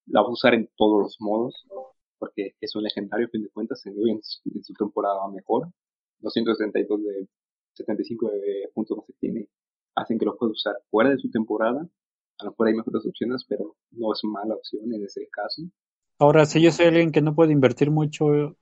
[0.07, 1.65] La vas a usar en todos los modos,
[2.17, 5.69] porque es un legendario, a fin de cuentas, en, en, su- en su temporada mejor.
[6.19, 7.27] 272 de
[7.77, 9.49] 75 de puntos que tiene
[9.95, 11.87] hacen que lo puedas usar fuera de su temporada.
[12.39, 15.63] A lo mejor hay mejores opciones, pero no es mala opción en ese caso.
[16.19, 18.55] Ahora, si yo soy alguien que no puede invertir mucho,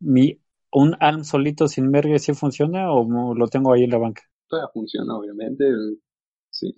[0.00, 0.40] mi
[0.72, 4.22] un ARM solito sin merge sí funciona o lo tengo ahí en la banca.
[4.48, 5.64] Todavía funciona, obviamente.
[6.50, 6.74] Sí.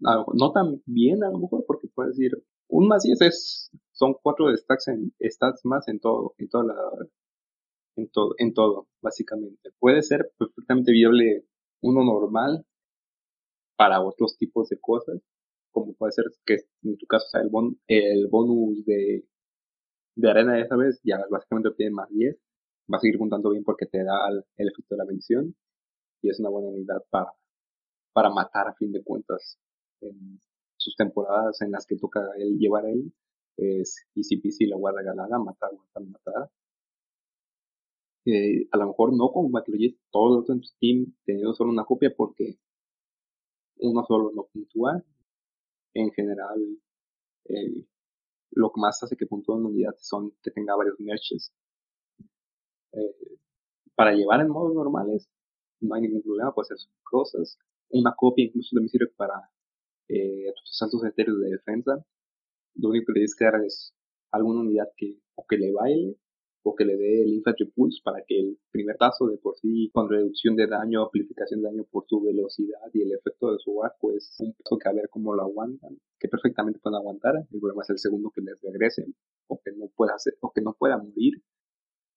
[0.00, 2.32] No tan bien, a lo mejor, porque puedes decir,
[2.68, 6.74] un más 10 es, son cuatro stacks, en, stats más en todo, en toda la,
[7.96, 9.70] en todo, en todo, básicamente.
[9.78, 11.44] Puede ser perfectamente viable
[11.82, 12.64] uno normal
[13.76, 15.20] para otros tipos de cosas,
[15.72, 19.24] como puede ser que en tu caso sea el, bon, el bonus de,
[20.16, 22.36] de arena esa vez, ya básicamente obtiene más 10,
[22.92, 25.56] va a seguir juntando bien porque te da el, efecto de la bendición,
[26.22, 27.32] y es una buena unidad para,
[28.12, 29.58] para matar a fin de cuentas
[30.00, 30.40] en
[30.76, 33.12] sus temporadas en las que toca él llevar él,
[33.56, 36.50] es easy peasy la guarda ganada, matar, matar, matar.
[38.24, 39.32] Eh, a lo mejor no
[39.78, 42.56] Jet, todos en tu team teniendo solo una copia porque
[43.78, 45.02] uno solo no puntúa.
[45.94, 46.78] En general,
[47.46, 47.84] eh,
[48.52, 51.52] lo que más hace que puntúe una unidad son que tenga varios merches.
[52.92, 53.38] Eh,
[53.94, 55.28] para llevar en modos normales,
[55.80, 57.58] no hay ningún problema, puede hacer sus cosas.
[57.90, 59.34] Una copia incluso también sirve para
[60.08, 62.04] eh, tus saltos etéreos de defensa.
[62.76, 63.94] Lo único que le tienes que dar es
[64.30, 66.16] alguna unidad que o que le baile
[66.62, 69.90] o que le dé el Infantry Pulse para que el primer tazo de por sí,
[69.92, 73.82] con reducción de daño, amplificación de daño por su velocidad y el efecto de su
[73.82, 77.34] arco, es un paso que a ver cómo lo aguantan, que perfectamente pueden aguantar.
[77.50, 79.06] El problema es el segundo que les regrese
[79.48, 81.42] o que no pueda hacer, o que no pueda morir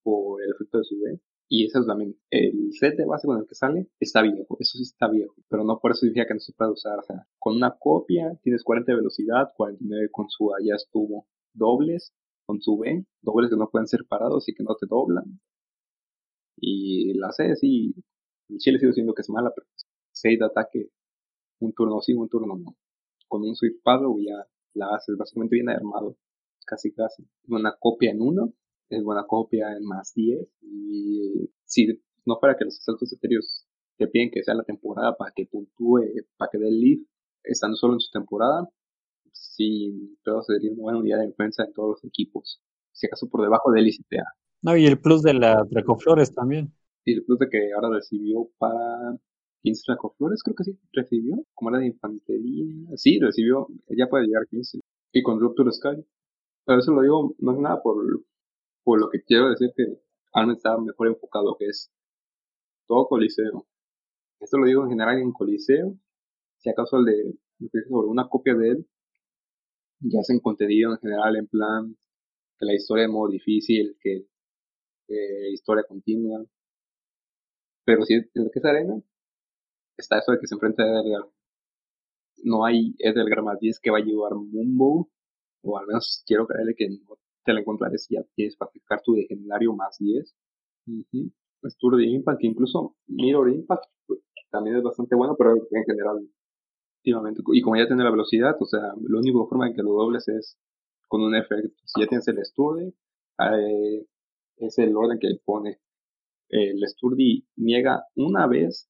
[0.04, 1.20] por el efecto de su B.
[1.48, 4.78] Y eso es también, el set de base con el que sale está viejo, eso
[4.80, 6.98] sí está viejo, pero no por eso significa que no se pueda usar.
[7.00, 11.28] O sea, con una copia tienes 40 de velocidad, 49 con su A ya estuvo,
[11.54, 12.14] dobles
[12.46, 15.39] con su B, dobles que no pueden ser parados y que no te doblan.
[16.58, 17.93] Y la C sí,
[18.50, 19.68] en Chile sigo diciendo que es mala, pero
[20.12, 20.89] 6 de ataque,
[21.60, 22.76] un turno sí, un turno no.
[23.28, 26.18] Con un Sweep Paddle ya la haces básicamente bien armado,
[26.66, 27.28] casi casi.
[27.48, 28.54] Una copia en uno,
[28.89, 31.88] es buena copia en más 10 y si
[32.26, 33.66] no fuera que los asaltos etéreos
[33.98, 36.02] te piden que sea la temporada para que puntúe,
[36.38, 37.00] para que dé el lead,
[37.43, 38.70] estando solo en su temporada,
[39.54, 42.62] sí, pero sería una buena unidad de defensa en todos los equipos.
[42.91, 44.24] Si acaso por debajo del ICTA.
[44.62, 46.74] No, y el plus de la Dracoflores también.
[47.04, 49.18] Y después de que ahora recibió para
[49.62, 52.88] 15 Dracoflores, creo que sí, recibió, como era de infantería.
[52.96, 54.80] Sí, recibió, ya puede llegar a 15.
[55.14, 56.04] Y con Rupture Sky.
[56.66, 57.96] Pero eso lo digo, no es nada por,
[58.84, 59.86] por lo que quiero decir que
[60.34, 61.91] Arm está mejor enfocado, que es
[62.88, 63.68] todo Coliseo.
[64.39, 65.96] Esto lo digo en general en Coliseo.
[66.58, 67.36] Si acaso el de,
[67.88, 68.88] sobre una copia de él,
[70.00, 71.96] ya hacen contenido en general en plan
[72.58, 74.26] que la historia de modo difícil, que
[75.08, 76.43] eh, historia continua.
[77.86, 78.96] Pero si en lo que es arena,
[79.98, 81.30] está eso de que se enfrenta a Edelgar.
[82.43, 85.10] No hay Edelgar más 10 que va a llevar Mumbo,
[85.64, 89.02] o al menos quiero creerle que no te la encontraré si ya tienes para fijar
[89.02, 90.36] tu legendario más 10.
[90.88, 91.32] Uh -huh.
[91.64, 94.20] Es Tour de Impact, incluso Mirror Impact pues,
[94.52, 96.30] también es bastante bueno, pero en general,
[97.06, 100.28] y como ya tiene la velocidad, o sea, la única forma en que lo dobles
[100.28, 100.58] es
[101.08, 101.76] con un efecto.
[101.86, 104.06] Si ya tienes el Sturdy, eh,
[104.58, 105.80] es el orden que pone.
[106.49, 108.89] El Sturdy niega una vez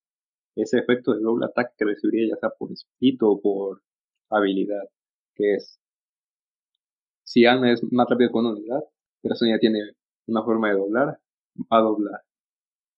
[0.55, 3.81] ese efecto de doble ataque que recibiría ya sea por espíritu o por
[4.29, 4.83] habilidad,
[5.35, 5.79] que es
[7.23, 8.81] si Alma es más rápido con unidad,
[9.21, 9.79] pero ya tiene
[10.27, 11.19] una forma de doblar,
[11.57, 12.21] va a doblar.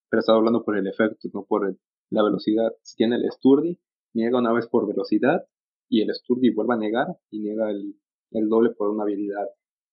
[0.10, 1.76] Pero está doblando por el efecto, no por
[2.10, 2.72] la velocidad.
[2.82, 3.80] Si tiene el Sturdy,
[4.14, 5.46] niega una vez por velocidad
[5.90, 7.96] y el Sturdy vuelve a negar y niega el,
[8.32, 9.48] el doble por una habilidad.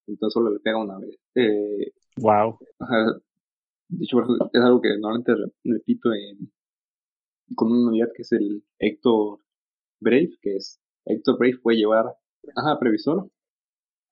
[0.07, 1.19] Entonces solo le pega una vez.
[1.35, 2.59] Eh, wow.
[3.89, 4.19] Dicho
[4.53, 5.35] es algo que normalmente
[5.65, 6.51] repito en,
[7.55, 9.39] con una unidad que es el Hector
[10.01, 12.07] Brave, que es Hector Brave puede llevar,
[12.57, 13.31] ajá, previsor,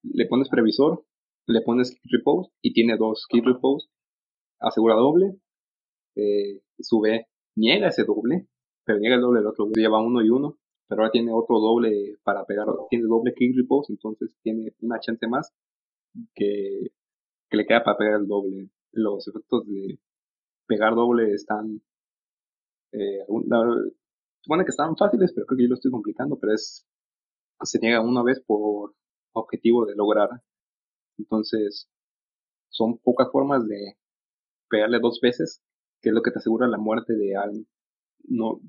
[0.03, 1.05] le pones previsor,
[1.47, 3.89] le pones kit repose y tiene dos kit repose,
[4.61, 5.37] asegura doble,
[6.17, 7.27] eh, sube,
[7.57, 8.47] niega ese doble,
[8.85, 10.59] pero niega el doble del otro, lleva uno y uno,
[10.89, 15.27] pero ahora tiene otro doble para pegar, tiene doble kit repose, entonces tiene una chance
[15.29, 15.53] más
[16.35, 16.93] que,
[17.51, 18.71] que le queda para pegar el doble.
[18.93, 19.99] Los efectos de
[20.67, 21.83] pegar doble están,
[22.93, 23.25] eh,
[24.41, 26.87] supone que están fáciles, pero creo que yo lo estoy complicando, pero es,
[27.63, 28.95] se niega una vez por
[29.35, 30.31] objetivo de lograr.
[31.19, 31.89] Entonces,
[32.71, 33.97] son pocas formas de
[34.69, 35.63] pegarle dos veces,
[36.01, 37.67] que es lo que te asegura la muerte de alguien.
[38.25, 38.61] No,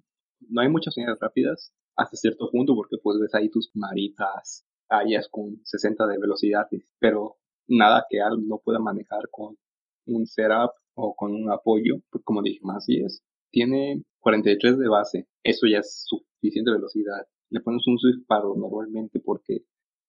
[0.49, 5.27] no hay muchas unidades rápidas hasta cierto punto, porque pues ves ahí tus maritas, áreas
[5.29, 6.67] con 60 de velocidad,
[6.99, 7.37] pero
[7.67, 9.57] nada que Al no pueda manejar con
[10.05, 13.23] un setup o con un apoyo, como dije, más 10.
[13.51, 17.27] Tiene 43 de base, eso ya es suficiente velocidad.
[17.49, 19.63] Le pones un Swift Paddle normalmente porque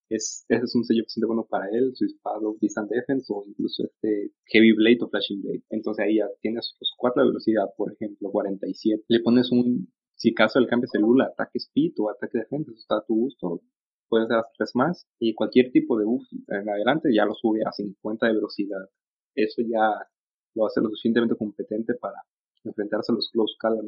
[0.08, 3.84] es, ese es un sello siente bueno para él, Swift Paddle, Distant Defense o incluso
[3.84, 5.62] este Heavy Blade o Flashing Blade.
[5.70, 9.04] Entonces ahí ya tienes los 4 de velocidad, por ejemplo, 47.
[9.08, 12.96] Le pones un, si caso el cambio celular, ataque speed o ataque defense, eso está
[12.96, 13.62] a tu gusto.
[14.08, 17.72] Puedes hacer tres más y cualquier tipo de buff en adelante ya lo sube a
[17.72, 18.88] 50 de velocidad.
[19.34, 19.90] Eso ya
[20.54, 22.16] lo hace lo suficientemente competente para
[22.62, 23.80] enfrentarse a los close call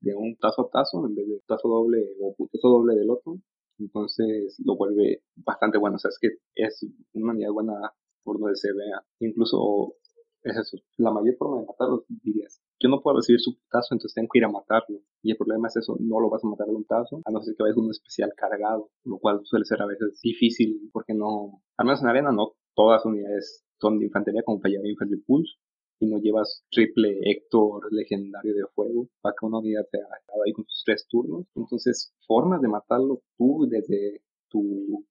[0.00, 3.38] de un tazo a tazo en vez de tazo doble o putazo doble del otro.
[3.80, 5.96] Entonces lo vuelve bastante bueno.
[5.96, 9.02] O sea, es que es una unidad buena por donde se vea.
[9.20, 9.94] Incluso
[10.42, 10.78] es eso.
[10.96, 14.38] La mayor forma de matarlo dirías, yo no puedo recibir su putazo, entonces tengo que
[14.38, 15.00] ir a matarlo.
[15.22, 17.42] Y el problema es eso, no lo vas a matar de un tazo, a no
[17.42, 21.62] ser que vayas un especial cargado, lo cual suele ser a veces difícil, porque no,
[21.76, 25.52] al menos en arena no todas unidades son de infantería como llevar Infantry Pulse,
[26.00, 30.52] y no llevas triple Héctor legendario de fuego para que una unidad te haga ahí
[30.52, 31.46] con sus tres turnos.
[31.54, 35.04] Entonces, formas de matarlo tú desde tu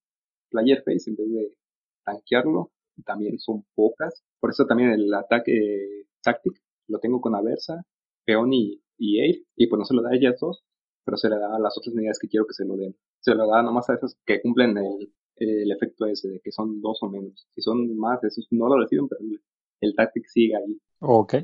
[0.50, 1.54] player face en vez de
[2.04, 2.72] tanquearlo
[3.06, 4.24] también son pocas.
[4.40, 6.56] Por eso también el ataque táctico
[6.88, 7.86] lo tengo con Aversa,
[8.26, 10.64] Peón y, y y pues no se lo da a ellas dos,
[11.06, 12.96] pero se le da a las otras unidades que quiero que se lo den.
[13.20, 16.82] Se lo da nomás a esas que cumplen el, el efecto ese de que son
[16.82, 17.48] dos o menos.
[17.56, 19.22] Si son más, esos no lo reciben, pero
[19.82, 20.80] el Tactic sigue ahí.
[21.00, 21.36] Ok.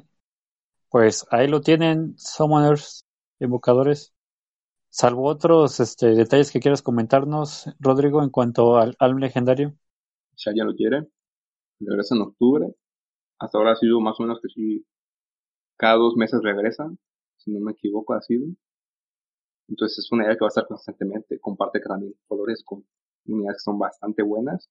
[0.89, 3.05] Pues ahí lo tienen, Summoners,
[3.39, 4.13] invocadores.
[4.89, 9.75] Salvo otros este, detalles que quieras comentarnos, Rodrigo, en cuanto al álbum legendario.
[10.37, 11.07] Ya ya lo quiere.
[11.79, 12.67] Regresa en octubre.
[13.39, 14.85] Hasta ahora ha sido más o menos que sí.
[15.77, 16.97] Cada dos meses regresan.
[17.37, 18.47] Si no me equivoco, ha sido.
[19.67, 21.39] Entonces es una idea que va a estar constantemente.
[21.39, 22.85] Comparte también colores con
[23.25, 24.69] unidades que son bastante buenas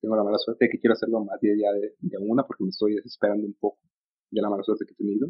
[0.00, 2.70] tengo la mala suerte de que quiero hacerlo más de ya de, una porque me
[2.70, 3.78] estoy desesperando un poco
[4.30, 5.28] de la mala suerte que he tenido.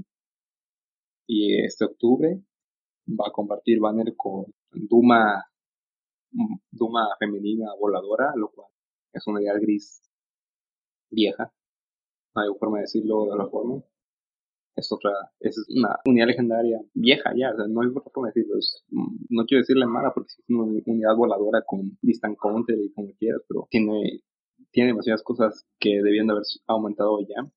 [1.29, 2.41] Y este octubre
[3.09, 5.45] va a compartir banner con Duma,
[6.71, 8.69] Duma femenina voladora, lo cual
[9.13, 10.03] es una idea gris
[11.11, 11.53] vieja.
[12.35, 13.83] No hay forma de decirlo de la forma.
[14.77, 15.11] Es otra,
[15.41, 18.59] es una unidad legendaria vieja ya, no hay otra forma de decirlo.
[19.31, 23.41] no quiero decirle mala porque es una unidad voladora con distant counter y como quieras,
[23.49, 24.21] pero tiene
[24.77, 27.51] tiene demasiadas cosas que debían de haber aumentado ya.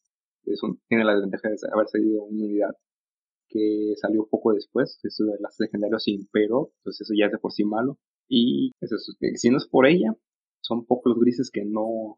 [0.87, 2.71] tiene la desventaja de haber salido una unidad
[3.49, 7.37] que salió poco después, eso de las legendarios sin pero, pues eso ya es de
[7.37, 7.97] por sí malo.
[8.29, 8.95] Y eso,
[9.35, 10.15] si no es por ella,
[10.61, 12.17] son pocos los grises que no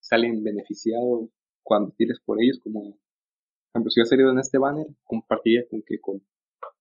[0.00, 1.30] salen beneficiados
[1.62, 3.00] cuando tires por ellos, como por
[3.72, 6.20] ejemplo si ha salido en este banner, compartiría con que con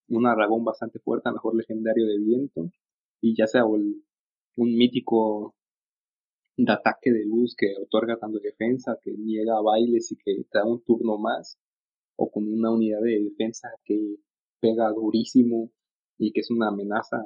[0.09, 2.69] un aragón bastante fuerte, a mejor legendario de viento,
[3.21, 4.03] y ya sea un
[4.57, 5.55] mítico
[6.57, 10.65] de ataque de luz que otorga tanto defensa, que niega bailes y que te da
[10.65, 11.57] un turno más,
[12.15, 14.17] o con una unidad de defensa que
[14.59, 15.71] pega durísimo
[16.17, 17.17] y que es una amenaza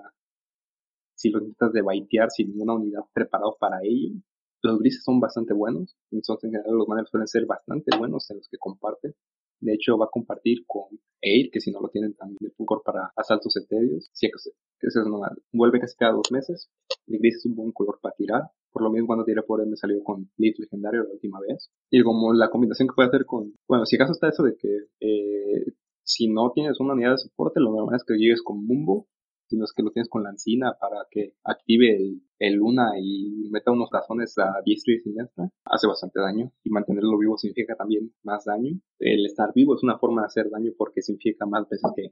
[1.15, 4.13] si lo intentas de baitear sin ninguna unidad preparado para ello.
[4.61, 8.37] Los grises son bastante buenos, entonces en general los manes suelen ser bastante buenos en
[8.37, 9.13] los que comparten.
[9.59, 12.83] De hecho, va a compartir con Air, que si no lo tienen también de Fulgor
[12.83, 14.09] para asaltos etéreos.
[14.13, 15.41] Si es que normal.
[15.51, 16.69] Vuelve casi cada dos meses.
[17.07, 18.43] El gris es un buen color para tirar.
[18.77, 21.71] Por lo mismo cuando tiré por él me salió con Leaf legendario la última vez.
[21.89, 23.55] Y como la combinación que puede hacer con...
[23.67, 24.69] Bueno, si acaso está eso de que
[24.99, 25.73] eh,
[26.03, 29.07] si no tienes una unidad de soporte, lo normal es que llegues con Mumbo
[29.47, 33.49] sino es que lo tienes con la encina para que active el, el Luna y
[33.49, 36.51] meta unos tazones a diestra y siniestra, hace bastante daño.
[36.63, 38.77] Y mantenerlo vivo significa también más daño.
[38.99, 42.09] El estar vivo es una forma de hacer daño porque significa más veces que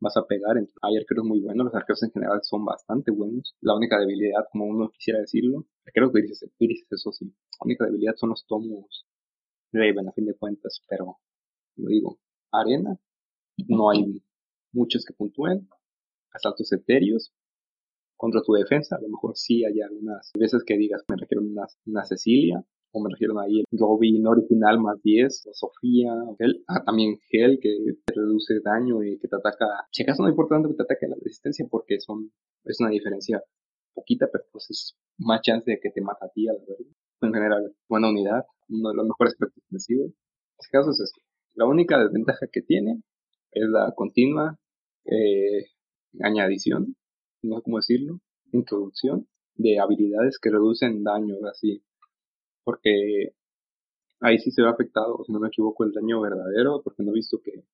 [0.00, 0.56] vas a pegar.
[0.82, 3.54] Hay arqueros muy buenos, los arqueros en general son bastante buenos.
[3.60, 6.50] La única debilidad, como uno quisiera decirlo, creo que dices,
[6.90, 7.26] eso sí.
[7.26, 9.06] La única debilidad son los tomos
[9.72, 11.18] Raven a fin de cuentas, pero,
[11.74, 12.18] como digo,
[12.50, 12.98] arena,
[13.66, 14.22] no hay
[14.72, 15.68] muchos que puntúen
[16.32, 17.32] asaltos etéreos
[18.16, 18.96] contra tu defensa.
[18.96, 23.02] A lo mejor sí hay algunas veces que digas, me refiero una, una Cecilia, o
[23.02, 27.70] me refiero ahí el Robin original más 10, o Sofía, Hel, ah, también Hel que
[28.04, 29.66] te reduce daño y que te ataca.
[29.92, 32.32] Si acaso no es importante que te ataque la resistencia porque son,
[32.64, 33.42] es una diferencia
[33.94, 36.92] poquita, pero pues es más chance de que te mata a ti a la verdad.
[37.20, 40.06] En general, buena unidad, uno de los mejores efectos defensivos.
[40.06, 41.20] En este caso es esto.
[41.54, 43.02] La única desventaja que tiene
[43.50, 44.56] es la continua
[45.04, 45.66] eh,
[46.20, 46.96] añadición,
[47.42, 48.20] no sé cómo decirlo,
[48.52, 49.26] introducción
[49.56, 51.82] de habilidades que reducen daño, así.
[52.68, 53.32] Porque
[54.20, 57.14] ahí sí se ve afectado, si no me equivoco, el daño verdadero, porque no he
[57.14, 57.64] visto que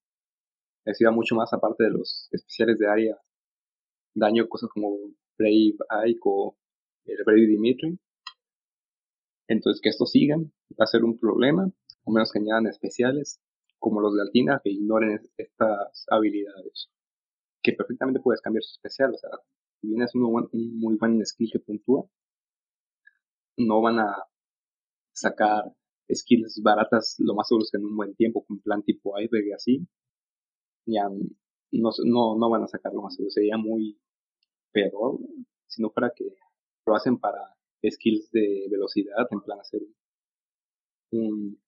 [0.84, 3.18] reciba mucho más aparte de los especiales de área
[4.14, 4.97] daño cosas como
[5.36, 5.74] Brave
[6.07, 6.57] Ike o
[7.07, 7.99] el Brave Dimitri.
[9.49, 11.68] Entonces que esto sigan va a ser un problema,
[12.05, 13.40] o menos que añadan especiales
[13.80, 16.88] como los de Altina que ignoren estas habilidades.
[17.64, 19.30] Que perfectamente puedes cambiar su especial, o sea,
[19.80, 22.09] si bien es un, un muy buen skill que puntúa,
[23.57, 24.24] no van a
[25.15, 25.73] sacar
[26.12, 29.47] skills baratas lo más seguro es que en un buen tiempo con plan tipo iceberg
[29.47, 29.89] y así
[30.87, 33.31] ya no, no, no van a sacarlo más seguro.
[33.31, 33.99] Sería muy
[34.73, 35.19] peor
[35.67, 36.27] si no fuera que
[36.87, 37.39] lo hacen para
[37.89, 39.81] skills de velocidad en plan hacer
[41.12, 41.59] un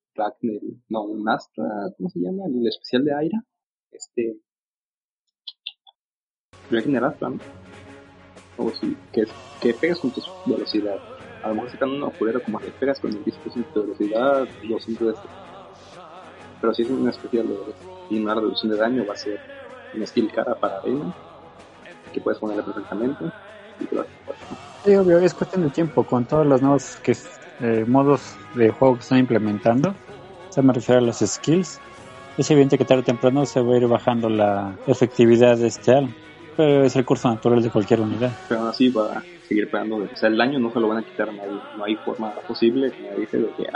[0.88, 2.46] no un Astra ¿cómo se llama?
[2.46, 3.44] el especial de Aira
[3.90, 4.40] este
[6.70, 7.32] Dragon Astra
[8.58, 9.26] o sí, que,
[9.60, 13.12] que pegas con tu velocidad a lo mejor sacan una pulera como que pegas con
[13.12, 15.28] el 10% de velocidad, 200 de este.
[16.60, 17.56] Pero si es una especial de,
[18.10, 19.38] y una reducción de daño, va a ser
[19.92, 21.12] una skill cara para arena,
[22.12, 23.24] que puedes ponerle perfectamente.
[23.80, 24.06] Y te lo
[24.84, 27.16] Sí, obvio, es cuestión de tiempo, con todos los nuevos que,
[27.60, 29.94] eh, modos de juego que están implementando.
[30.50, 31.80] Se me refiero a los skills.
[32.38, 35.92] Es evidente que tarde o temprano se va a ir bajando la efectividad de este
[35.92, 36.14] alma
[36.56, 38.32] pero es el curso natural de cualquier unidad.
[38.48, 39.96] Pero así va seguir pegando.
[39.96, 41.58] O sea, el daño no se lo van a quitar a nadie.
[41.76, 43.66] No hay forma posible, me dice, de que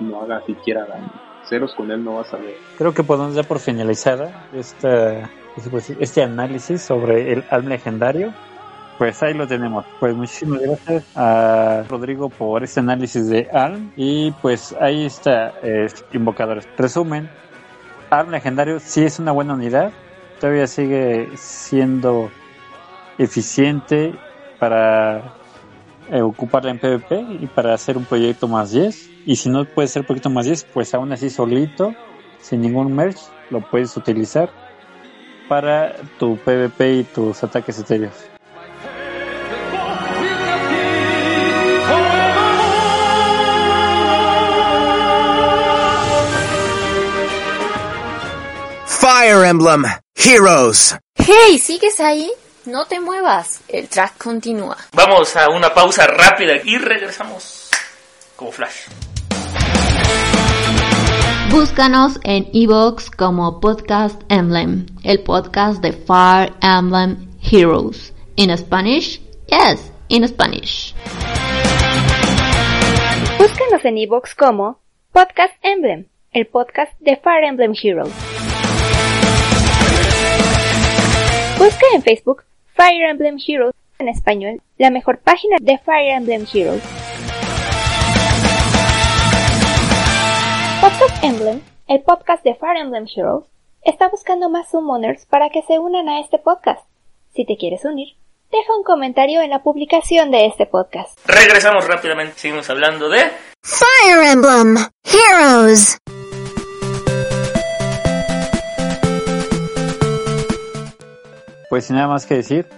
[0.00, 1.10] no haga siquiera daño.
[1.48, 2.56] Ceros con él no vas a ver.
[2.78, 5.30] Creo que podemos dar por finalizada esta,
[6.00, 8.32] este análisis sobre el alma legendario.
[8.96, 9.84] Pues ahí lo tenemos.
[10.00, 13.92] Pues muchísimas gracias a Rodrigo por este análisis de ALM.
[13.96, 16.66] Y pues ahí está, eh, invocadores.
[16.78, 17.28] Resumen,
[18.10, 19.92] ALM legendario sí es una buena unidad
[20.44, 22.30] todavía sigue siendo
[23.16, 24.14] eficiente
[24.64, 25.34] para
[26.10, 29.10] eh, ocuparla en PvP y para hacer un proyecto más 10.
[29.26, 31.94] Y si no puede ser proyecto más 10, pues aún así solito,
[32.40, 34.48] sin ningún merge, lo puedes utilizar
[35.50, 38.14] para tu PvP y tus ataques etéreos.
[48.86, 49.84] Fire Emblem
[50.16, 50.96] Heroes.
[51.16, 52.30] Hey, ¿sigues ahí?
[52.66, 54.78] No te muevas, el track continúa.
[54.94, 57.68] Vamos a una pausa rápida y regresamos
[58.36, 58.86] como flash.
[61.50, 68.14] Búscanos en Evox como Podcast Emblem, el podcast de Fire Emblem Heroes.
[68.36, 69.20] In Spanish?
[69.46, 70.94] Yes, in Spanish.
[73.36, 74.80] Búscanos en Evox como
[75.12, 78.14] Podcast Emblem, el podcast de Fire Emblem Heroes.
[81.58, 82.42] Busca en Facebook
[82.76, 86.82] Fire Emblem Heroes en español, la mejor página de Fire Emblem Heroes.
[90.80, 93.44] Podcast Emblem, el podcast de Fire Emblem Heroes,
[93.84, 96.84] está buscando más summoners para que se unan a este podcast.
[97.32, 98.16] Si te quieres unir,
[98.50, 101.16] deja un comentario en la publicación de este podcast.
[101.26, 103.20] Regresamos rápidamente, seguimos hablando de
[103.62, 105.98] Fire Emblem Heroes.
[111.74, 112.68] Pues sin nada más que decir,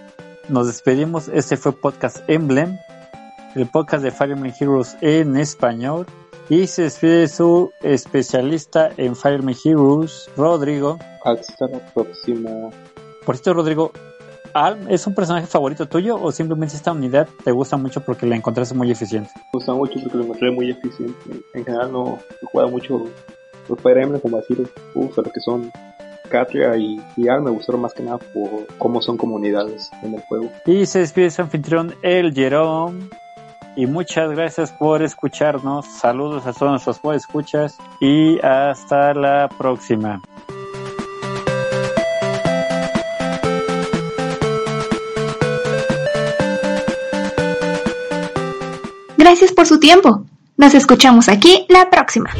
[0.49, 1.27] nos despedimos.
[1.27, 2.79] Este fue Podcast Emblem,
[3.53, 6.07] el podcast de Fire Emblem Heroes en español.
[6.49, 10.97] Y se despide su especialista en Fire Emblem Heroes, Rodrigo.
[11.23, 12.71] Hasta la próxima.
[13.23, 13.91] Por cierto, Rodrigo,
[14.55, 18.35] ¿Alm es un personaje favorito tuyo o simplemente esta unidad te gusta mucho porque la
[18.35, 19.29] encontraste muy eficiente?
[19.35, 21.43] Me gusta mucho porque la encontré muy eficiente.
[21.53, 22.17] En general no
[22.51, 23.05] jugado mucho
[23.69, 25.71] los Fire Emblem como decir, uff, lo que son
[26.27, 30.49] Katria y, y me gustaron más que nada por cómo son comunidades en el juego.
[30.65, 33.09] Y se despide su anfitrión, el Jerome.
[33.75, 35.85] Y muchas gracias por escucharnos.
[35.85, 40.21] Saludos a todos nuestros escuchas y hasta la próxima.
[49.15, 50.23] Gracias por su tiempo.
[50.55, 52.31] Nos escuchamos aquí la próxima.